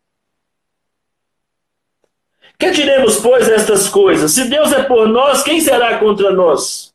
Que 2.58 2.70
diremos, 2.70 3.16
pois, 3.16 3.48
estas 3.48 3.88
coisas? 3.88 4.32
Se 4.32 4.48
Deus 4.48 4.72
é 4.72 4.82
por 4.82 5.08
nós, 5.08 5.42
quem 5.42 5.60
será 5.60 5.98
contra 5.98 6.30
nós? 6.32 6.92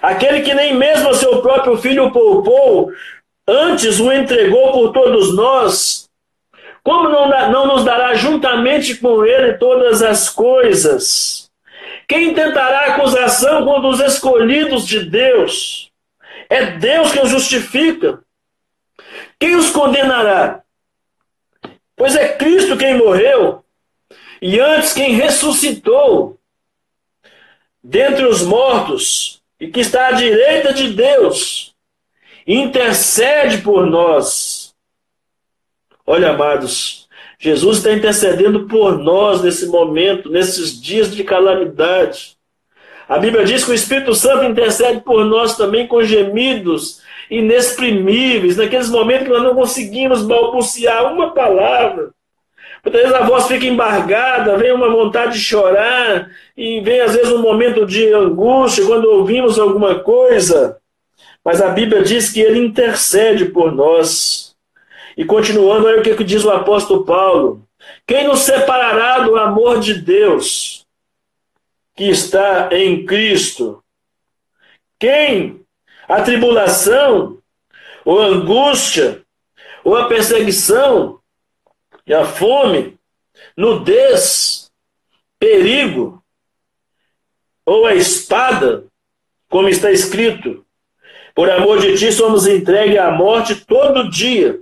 Aquele 0.00 0.42
que 0.42 0.54
nem 0.54 0.74
mesmo 0.76 1.08
a 1.08 1.14
seu 1.14 1.42
próprio 1.42 1.76
filho 1.76 2.12
poupou, 2.12 2.92
Antes 3.50 3.98
o 3.98 4.12
entregou 4.12 4.72
por 4.72 4.92
todos 4.92 5.34
nós, 5.34 6.06
Como 6.84 7.08
não, 7.08 7.28
não 7.50 7.66
nos 7.66 7.82
dará 7.82 8.14
juntamente 8.14 8.94
com 8.96 9.24
ele 9.24 9.54
todas 9.54 10.02
as 10.02 10.28
coisas? 10.28 11.37
Quem 12.08 12.32
tentará 12.32 12.94
acusação 12.94 13.66
contra 13.66 13.88
os 13.88 14.00
escolhidos 14.00 14.86
de 14.86 15.04
Deus? 15.04 15.92
É 16.48 16.78
Deus 16.78 17.12
que 17.12 17.20
os 17.20 17.28
justifica. 17.28 18.24
Quem 19.38 19.54
os 19.54 19.70
condenará? 19.70 20.62
Pois 21.94 22.16
é 22.16 22.34
Cristo 22.34 22.78
quem 22.78 22.96
morreu, 22.96 23.62
e 24.40 24.58
antes 24.58 24.94
quem 24.94 25.14
ressuscitou 25.14 26.38
dentre 27.84 28.24
os 28.24 28.42
mortos, 28.42 29.42
e 29.60 29.68
que 29.68 29.80
está 29.80 30.08
à 30.08 30.12
direita 30.12 30.72
de 30.72 30.92
Deus, 30.92 31.74
intercede 32.46 33.58
por 33.58 33.84
nós. 33.84 34.74
Olha, 36.06 36.30
amados, 36.30 36.97
Jesus 37.38 37.78
está 37.78 37.92
intercedendo 37.92 38.66
por 38.66 38.98
nós 38.98 39.42
nesse 39.42 39.66
momento, 39.66 40.28
nesses 40.28 40.80
dias 40.80 41.14
de 41.14 41.22
calamidade. 41.22 42.36
A 43.08 43.16
Bíblia 43.16 43.44
diz 43.44 43.64
que 43.64 43.70
o 43.70 43.74
Espírito 43.74 44.14
Santo 44.14 44.44
intercede 44.44 45.00
por 45.00 45.24
nós 45.24 45.56
também 45.56 45.86
com 45.86 46.02
gemidos 46.02 47.00
inexprimíveis, 47.30 48.56
naqueles 48.56 48.90
momentos 48.90 49.24
que 49.24 49.32
nós 49.32 49.42
não 49.42 49.54
conseguimos 49.54 50.22
balbuciar 50.22 51.12
uma 51.12 51.32
palavra. 51.32 52.10
Muitas 52.84 53.02
vezes 53.02 53.16
a 53.16 53.24
voz 53.24 53.46
fica 53.46 53.66
embargada, 53.66 54.56
vem 54.56 54.72
uma 54.72 54.88
vontade 54.88 55.34
de 55.34 55.44
chorar, 55.44 56.30
e 56.56 56.80
vem 56.80 57.00
às 57.00 57.14
vezes 57.14 57.30
um 57.30 57.42
momento 57.42 57.86
de 57.86 58.12
angústia 58.12 58.86
quando 58.86 59.04
ouvimos 59.10 59.58
alguma 59.58 60.00
coisa. 60.00 60.78
Mas 61.44 61.60
a 61.60 61.68
Bíblia 61.68 62.02
diz 62.02 62.30
que 62.30 62.40
ele 62.40 62.58
intercede 62.58 63.46
por 63.46 63.72
nós. 63.72 64.47
E 65.18 65.24
continuando, 65.24 65.88
olha 65.88 66.00
o 66.00 66.02
que 66.02 66.22
diz 66.22 66.44
o 66.44 66.50
apóstolo 66.50 67.04
Paulo: 67.04 67.68
Quem 68.06 68.28
nos 68.28 68.38
separará 68.38 69.18
do 69.18 69.36
amor 69.36 69.80
de 69.80 69.94
Deus 69.94 70.86
que 71.96 72.04
está 72.04 72.68
em 72.72 73.04
Cristo? 73.04 73.82
Quem 74.96 75.66
a 76.08 76.22
tribulação, 76.22 77.38
ou 78.04 78.22
a 78.22 78.26
angústia, 78.26 79.22
ou 79.82 79.96
a 79.96 80.06
perseguição, 80.06 81.20
e 82.06 82.14
a 82.14 82.24
fome, 82.24 82.96
nudez, 83.56 84.70
perigo, 85.36 86.22
ou 87.66 87.86
a 87.86 87.94
espada, 87.94 88.84
como 89.50 89.68
está 89.68 89.90
escrito. 89.90 90.64
Por 91.34 91.50
amor 91.50 91.80
de 91.80 91.98
ti 91.98 92.12
somos 92.12 92.46
entregues 92.46 92.98
à 92.98 93.10
morte 93.10 93.56
todo 93.66 94.08
dia. 94.08 94.60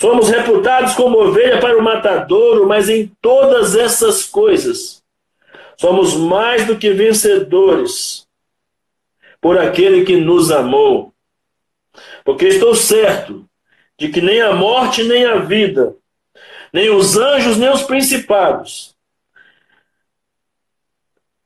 Somos 0.00 0.30
reputados 0.30 0.94
como 0.94 1.18
ovelha 1.18 1.60
para 1.60 1.76
o 1.76 1.82
matadouro, 1.82 2.66
mas 2.66 2.88
em 2.88 3.06
todas 3.20 3.76
essas 3.76 4.24
coisas 4.24 5.04
somos 5.76 6.16
mais 6.16 6.66
do 6.66 6.78
que 6.78 6.90
vencedores 6.90 8.26
por 9.42 9.58
aquele 9.58 10.06
que 10.06 10.16
nos 10.16 10.50
amou. 10.50 11.12
Porque 12.24 12.46
estou 12.46 12.74
certo 12.74 13.44
de 13.98 14.08
que 14.08 14.22
nem 14.22 14.40
a 14.40 14.54
morte, 14.54 15.02
nem 15.02 15.26
a 15.26 15.36
vida, 15.36 15.94
nem 16.72 16.88
os 16.88 17.18
anjos, 17.18 17.58
nem 17.58 17.68
os 17.68 17.82
principados, 17.82 18.96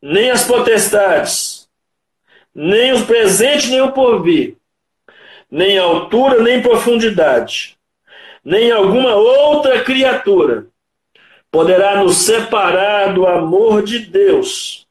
nem 0.01 0.31
as 0.31 0.45
potestades, 0.45 1.69
nem 2.55 2.93
os 2.93 3.03
presentes, 3.03 3.69
nem 3.69 3.81
o 3.81 3.91
porvir, 3.91 4.57
nem 5.51 5.77
altura, 5.77 6.41
nem 6.41 6.63
profundidade, 6.63 7.75
nem 8.45 8.71
alguma 8.71 9.15
outra 9.15 9.83
criatura 9.83 10.67
poderá 11.51 12.03
nos 12.03 12.17
separar 12.17 13.15
do 13.15 13.27
amor 13.27 13.83
de 13.83 14.01
Deus 14.01 14.87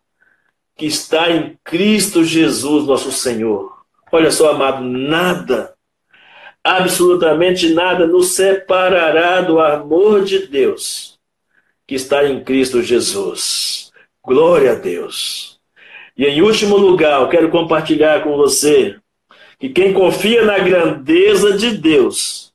que 0.75 0.85
está 0.85 1.29
em 1.29 1.57
Cristo 1.63 2.23
Jesus, 2.23 2.87
nosso 2.87 3.11
Senhor. 3.11 3.71
Olha 4.11 4.31
só, 4.31 4.51
amado, 4.51 4.83
nada, 4.83 5.73
absolutamente 6.63 7.73
nada 7.73 8.07
nos 8.07 8.29
separará 8.29 9.41
do 9.41 9.59
amor 9.59 10.23
de 10.23 10.47
Deus 10.47 11.19
que 11.85 11.95
está 11.95 12.25
em 12.25 12.43
Cristo 12.43 12.81
Jesus. 12.81 13.91
Glória 14.23 14.71
a 14.71 14.75
Deus. 14.75 15.59
E 16.17 16.25
em 16.25 16.41
último 16.41 16.77
lugar, 16.77 17.21
eu 17.21 17.27
quero 17.27 17.49
compartilhar 17.49 18.23
com 18.23 18.37
você 18.37 18.95
que 19.59 19.69
quem 19.69 19.93
confia 19.93 20.45
na 20.45 20.59
grandeza 20.59 21.57
de 21.57 21.71
Deus 21.77 22.52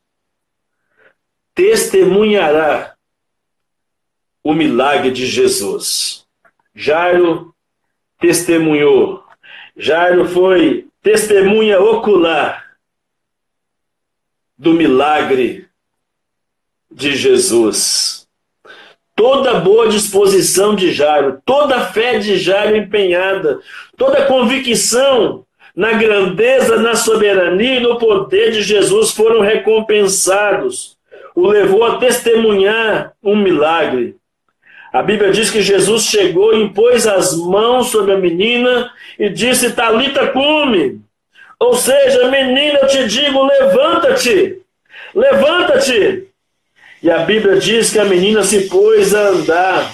testemunhará 1.58 2.94
o 4.44 4.54
milagre 4.54 5.10
de 5.10 5.26
Jesus. 5.26 6.24
Jairo 6.72 7.52
testemunhou. 8.20 9.24
Jairo 9.76 10.28
foi 10.28 10.86
testemunha 11.02 11.80
ocular 11.80 12.76
do 14.56 14.72
milagre 14.72 15.66
de 16.88 17.16
Jesus. 17.16 18.28
Toda 19.16 19.58
boa 19.58 19.88
disposição 19.88 20.76
de 20.76 20.92
Jairo, 20.92 21.42
toda 21.44 21.86
fé 21.86 22.20
de 22.20 22.38
Jairo 22.38 22.76
empenhada, 22.76 23.60
toda 23.96 24.26
convicção 24.26 25.44
na 25.74 25.94
grandeza, 25.94 26.76
na 26.76 26.94
soberania 26.94 27.78
e 27.78 27.80
no 27.80 27.98
poder 27.98 28.52
de 28.52 28.62
Jesus 28.62 29.10
foram 29.10 29.40
recompensados. 29.40 30.97
O 31.38 31.46
levou 31.46 31.84
a 31.84 31.98
testemunhar 31.98 33.12
um 33.22 33.36
milagre. 33.36 34.16
A 34.92 35.04
Bíblia 35.04 35.30
diz 35.30 35.48
que 35.52 35.62
Jesus 35.62 36.02
chegou 36.02 36.52
e 36.52 36.64
impôs 36.64 37.06
as 37.06 37.36
mãos 37.36 37.92
sobre 37.92 38.10
a 38.10 38.18
menina 38.18 38.92
e 39.16 39.28
disse: 39.28 39.72
Talita 39.72 40.32
cume. 40.32 41.00
Ou 41.60 41.74
seja, 41.74 42.28
menina, 42.28 42.80
eu 42.80 42.88
te 42.88 43.06
digo, 43.06 43.46
levanta-te. 43.46 44.62
Levanta-te. 45.14 46.26
E 47.00 47.08
a 47.08 47.18
Bíblia 47.18 47.60
diz 47.60 47.92
que 47.92 48.00
a 48.00 48.04
menina 48.04 48.42
se 48.42 48.68
pôs 48.68 49.14
a 49.14 49.28
andar 49.28 49.92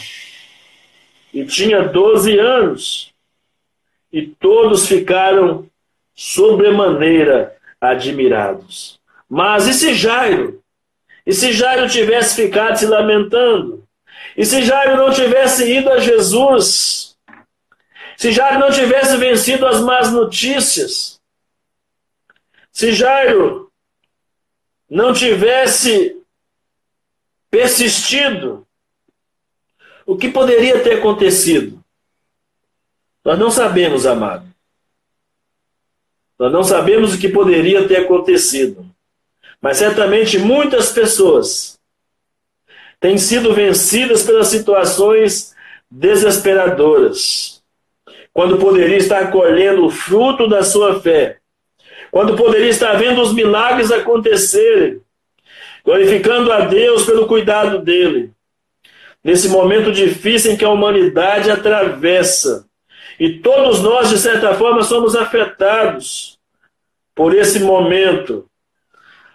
e 1.31 1.45
tinha 1.45 1.83
12 1.83 2.39
anos. 2.39 3.13
E 4.11 4.23
todos 4.23 4.89
ficaram 4.89 5.67
sobremaneira 6.15 7.55
admirados. 7.79 8.99
Mas 9.29 9.69
e 9.69 9.75
se 9.75 9.93
Jairo? 9.93 10.64
E 11.27 11.33
se 11.33 11.53
Jairo 11.53 11.89
tivesse 11.89 12.37
ficado 12.37 12.77
se 12.77 12.87
lamentando? 12.87 13.87
E 14.37 14.45
se 14.45 14.63
Jairo 14.63 14.97
não 14.97 15.13
tivesse 15.13 15.71
ido 15.73 15.91
a 15.91 15.99
Jesus, 15.99 17.17
se 18.17 18.33
Jairo 18.33 18.59
não 18.59 18.71
tivesse 18.71 19.17
vencido 19.17 19.67
as 19.67 19.81
más 19.81 20.13
notícias, 20.13 21.21
se 22.73 22.93
Jairo 22.93 23.73
não 24.91 25.13
tivesse 25.13 26.21
persistido, 27.51 28.67
o 30.05 30.17
que 30.17 30.29
poderia 30.29 30.83
ter 30.83 30.99
acontecido? 30.99 31.83
Nós 33.25 33.39
não 33.39 33.51
sabemos, 33.51 34.05
amado. 34.05 34.47
Nós 36.39 36.53
não 36.53 36.63
sabemos 36.63 37.15
o 37.15 37.19
que 37.19 37.29
poderia 37.29 37.89
ter 37.89 37.99
acontecido. 37.99 38.94
Mas 39.65 39.79
certamente 39.79 40.39
muitas 40.39 40.93
pessoas 40.93 41.81
têm 43.01 43.17
sido 43.17 43.55
vencidas 43.55 44.23
pelas 44.23 44.49
situações 44.49 45.55
desesperadoras. 45.91 47.63
Quando 48.31 48.59
poderia 48.59 48.99
estar 48.99 49.31
colhendo 49.31 49.87
o 49.87 49.91
fruto 49.91 50.47
da 50.47 50.63
sua 50.63 51.01
fé. 51.01 51.39
Quando 52.11 52.37
poderia 52.37 52.69
estar 52.69 52.93
vendo 52.97 53.23
os 53.23 53.33
milagres 53.33 53.91
acontecerem. 53.91 55.01
Glorificando 55.83 56.53
a 56.53 56.67
Deus 56.67 57.07
pelo 57.07 57.27
cuidado 57.27 57.79
dele. 57.79 58.33
Nesse 59.25 59.49
momento 59.49 59.91
difícil 59.91 60.53
em 60.53 60.59
que 60.59 60.65
a 60.67 60.71
humanidade 60.71 61.51
atravessa. 61.51 62.67
E 63.19 63.39
todos 63.39 63.81
nós, 63.81 64.11
de 64.11 64.19
certa 64.19 64.53
forma, 64.57 64.83
somos 64.83 65.17
afetados 65.17 66.39
por 67.15 67.35
esse 67.35 67.61
momento. 67.61 68.47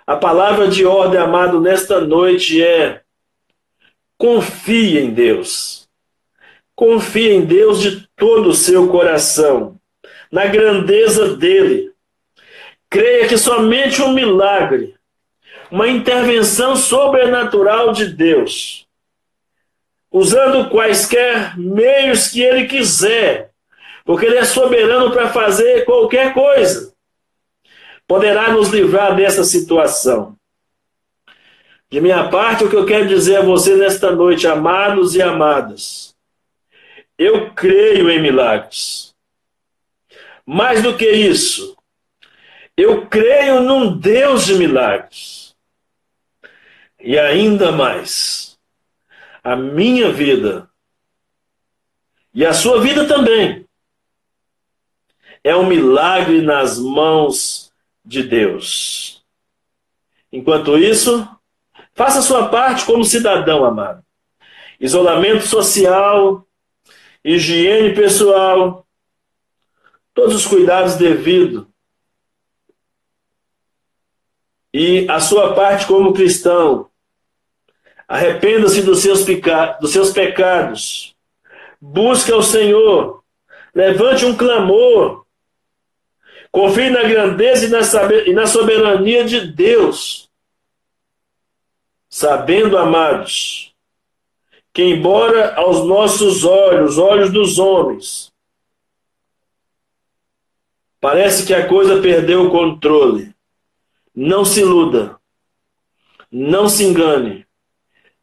A 0.10 0.16
palavra 0.16 0.68
de 0.68 0.88
ordem, 0.88 1.20
amado, 1.20 1.62
nesta 1.62 2.01
noite 2.01 2.64
é: 2.64 3.01
Confie 4.18 4.97
em 4.97 5.12
Deus. 5.12 5.88
Confie 6.76 7.30
em 7.30 7.45
Deus 7.45 7.80
de 7.80 8.10
todo 8.16 8.49
o 8.49 8.55
seu 8.55 8.88
coração, 8.89 9.80
na 10.32 10.47
grandeza 10.47 11.36
dele. 11.36 11.91
Creia 12.89 13.28
que 13.28 13.38
somente 13.38 14.01
um 14.01 14.12
milagre, 14.12 14.95
uma 15.70 15.88
intervenção 15.88 16.76
sobrenatural 16.76 17.93
de 17.93 18.07
Deus, 18.07 18.88
usando 20.12 20.72
quaisquer 20.72 21.55
meios 21.55 22.30
que 22.30 22.41
ele 22.41 22.66
quiser, 22.66 23.51
porque 24.03 24.26
ele 24.26 24.38
é 24.38 24.43
soberano 24.43 25.12
para 25.12 25.30
fazer 25.30 25.86
qualquer 25.86 26.34
coisa, 26.34 26.95
poderá 28.10 28.51
nos 28.51 28.70
livrar 28.70 29.16
dessa 29.16 29.43
situação. 29.43 30.36
De 31.91 32.01
minha 32.01 32.28
parte, 32.28 32.64
o 32.64 32.70
que 32.70 32.76
eu 32.76 32.84
quero 32.84 33.07
dizer 33.07 33.36
a 33.36 33.43
você 33.43 33.76
nesta 33.76 34.12
noite, 34.12 34.47
amados 34.47 35.14
e 35.14 35.22
amadas, 35.22 36.16
eu 37.20 37.53
creio 37.53 38.10
em 38.10 38.20
milagres. 38.20 39.16
Mais 40.43 40.82
do 40.82 40.97
que 40.97 41.07
isso, 41.07 41.78
eu 42.76 43.05
creio 43.05 43.62
num 43.62 43.95
Deus 43.95 44.43
de 44.43 44.55
milagres. 44.55 45.55
E 46.99 47.16
ainda 47.16 47.72
mais, 47.72 48.57
a 49.43 49.55
minha 49.55 50.12
vida 50.12 50.68
e 52.34 52.43
a 52.43 52.53
sua 52.53 52.82
vida 52.82 53.07
também 53.07 53.68
é 55.43 55.55
um 55.55 55.68
milagre 55.68 56.41
nas 56.41 56.80
mãos 56.80 57.68
de 58.06 58.24
Deus. 58.24 59.24
Enquanto 60.32 60.78
isso, 60.78 61.28
faça 61.93 62.22
sua 62.22 62.50
parte 62.50 62.86
como 62.86 63.04
cidadão 63.04 63.66
amado. 63.66 64.04
Isolamento 64.80 65.45
social, 65.45 66.47
higiene 67.24 67.93
pessoal, 67.93 68.86
todos 70.14 70.36
os 70.36 70.45
cuidados 70.45 70.95
devidos. 70.95 71.66
E 74.74 75.10
a 75.10 75.20
sua 75.20 75.54
parte 75.56 75.88
como 75.88 76.14
cristão. 76.14 76.89
Arrependa-se 78.08 78.82
dos 78.82 79.04
dos 79.82 79.91
seus 79.91 80.12
pecados. 80.12 81.16
Busque 81.82 82.32
ao 82.32 82.43
Senhor. 82.43 83.24
Levante 83.74 84.26
um 84.26 84.36
clamor. 84.36 85.18
Confie 86.52 86.89
na 86.89 87.04
grandeza 87.04 87.68
e 88.26 88.34
na 88.34 88.47
soberania 88.47 89.24
de 89.24 89.47
Deus. 89.47 90.30
Sabendo, 92.10 92.78
amados, 92.78 93.76
que 94.74 94.84
embora 94.84 95.56
aos 95.56 95.86
nossos 95.86 96.43
olhos, 96.43 96.97
olhos 96.97 97.32
dos 97.32 97.60
homens, 97.60 98.34
parece 101.00 101.45
que 101.45 101.54
a 101.54 101.68
coisa 101.68 102.02
perdeu 102.02 102.47
o 102.47 102.52
controle. 102.52 103.34
Não 104.16 104.43
se 104.43 104.62
iluda. 104.62 105.20
Não 106.32 106.68
se 106.68 106.84
engane. 106.84 107.47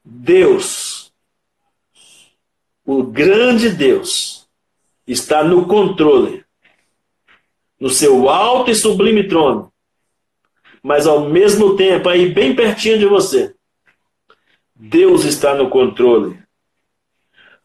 Deus, 0.05 1.12
o 2.85 3.03
grande 3.03 3.70
Deus, 3.70 4.49
está 5.07 5.43
no 5.43 5.66
controle 5.66 6.45
no 7.79 7.91
seu 7.91 8.29
alto 8.29 8.70
e 8.70 8.74
sublime 8.74 9.29
trono, 9.29 9.72
mas 10.83 11.07
ao 11.07 11.29
mesmo 11.29 11.77
tempo, 11.77 12.09
aí 12.09 12.33
bem 12.33 12.55
pertinho 12.55 12.99
de 12.99 13.07
você, 13.07 13.55
Deus 14.74 15.24
está 15.24 15.55
no 15.55 15.70
controle. 15.70 16.39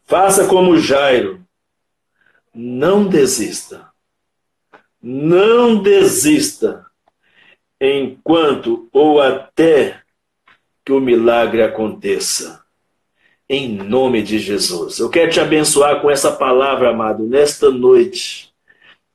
Faça 0.04 0.46
como 0.46 0.78
Jairo. 0.78 1.42
Não 2.54 3.06
desista. 3.06 3.90
Não 5.00 5.82
desista 5.82 6.86
enquanto 7.80 8.88
ou 8.92 9.20
até 9.20 10.00
que 10.84 10.92
o 10.92 11.00
milagre 11.00 11.62
aconteça. 11.62 12.62
Em 13.48 13.68
nome 13.68 14.22
de 14.22 14.38
Jesus. 14.38 14.98
Eu 14.98 15.10
quero 15.10 15.30
te 15.30 15.40
abençoar 15.40 16.00
com 16.00 16.10
essa 16.10 16.32
palavra, 16.32 16.90
amado, 16.90 17.24
nesta 17.24 17.70
noite. 17.70 18.51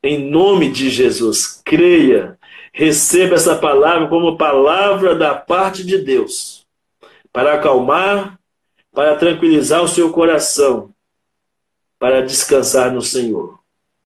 Em 0.10 0.30
nome 0.30 0.72
de 0.72 0.90
Jesus, 0.90 1.62
creia, 1.66 2.40
receba 2.72 3.36
essa 3.36 3.58
palavra 3.58 4.08
como 4.08 4.38
palavra 4.38 5.14
da 5.14 5.36
parte 5.36 5.84
de 5.84 5.98
Deus, 5.98 6.66
para 7.34 7.56
acalmar, 7.56 8.40
para 8.94 9.18
tranquilizar 9.18 9.84
o 9.84 9.88
seu 9.90 10.14
coração, 10.14 10.94
para 12.00 12.22
descansar 12.22 12.90
no 12.90 13.02
Senhor. 13.02 13.57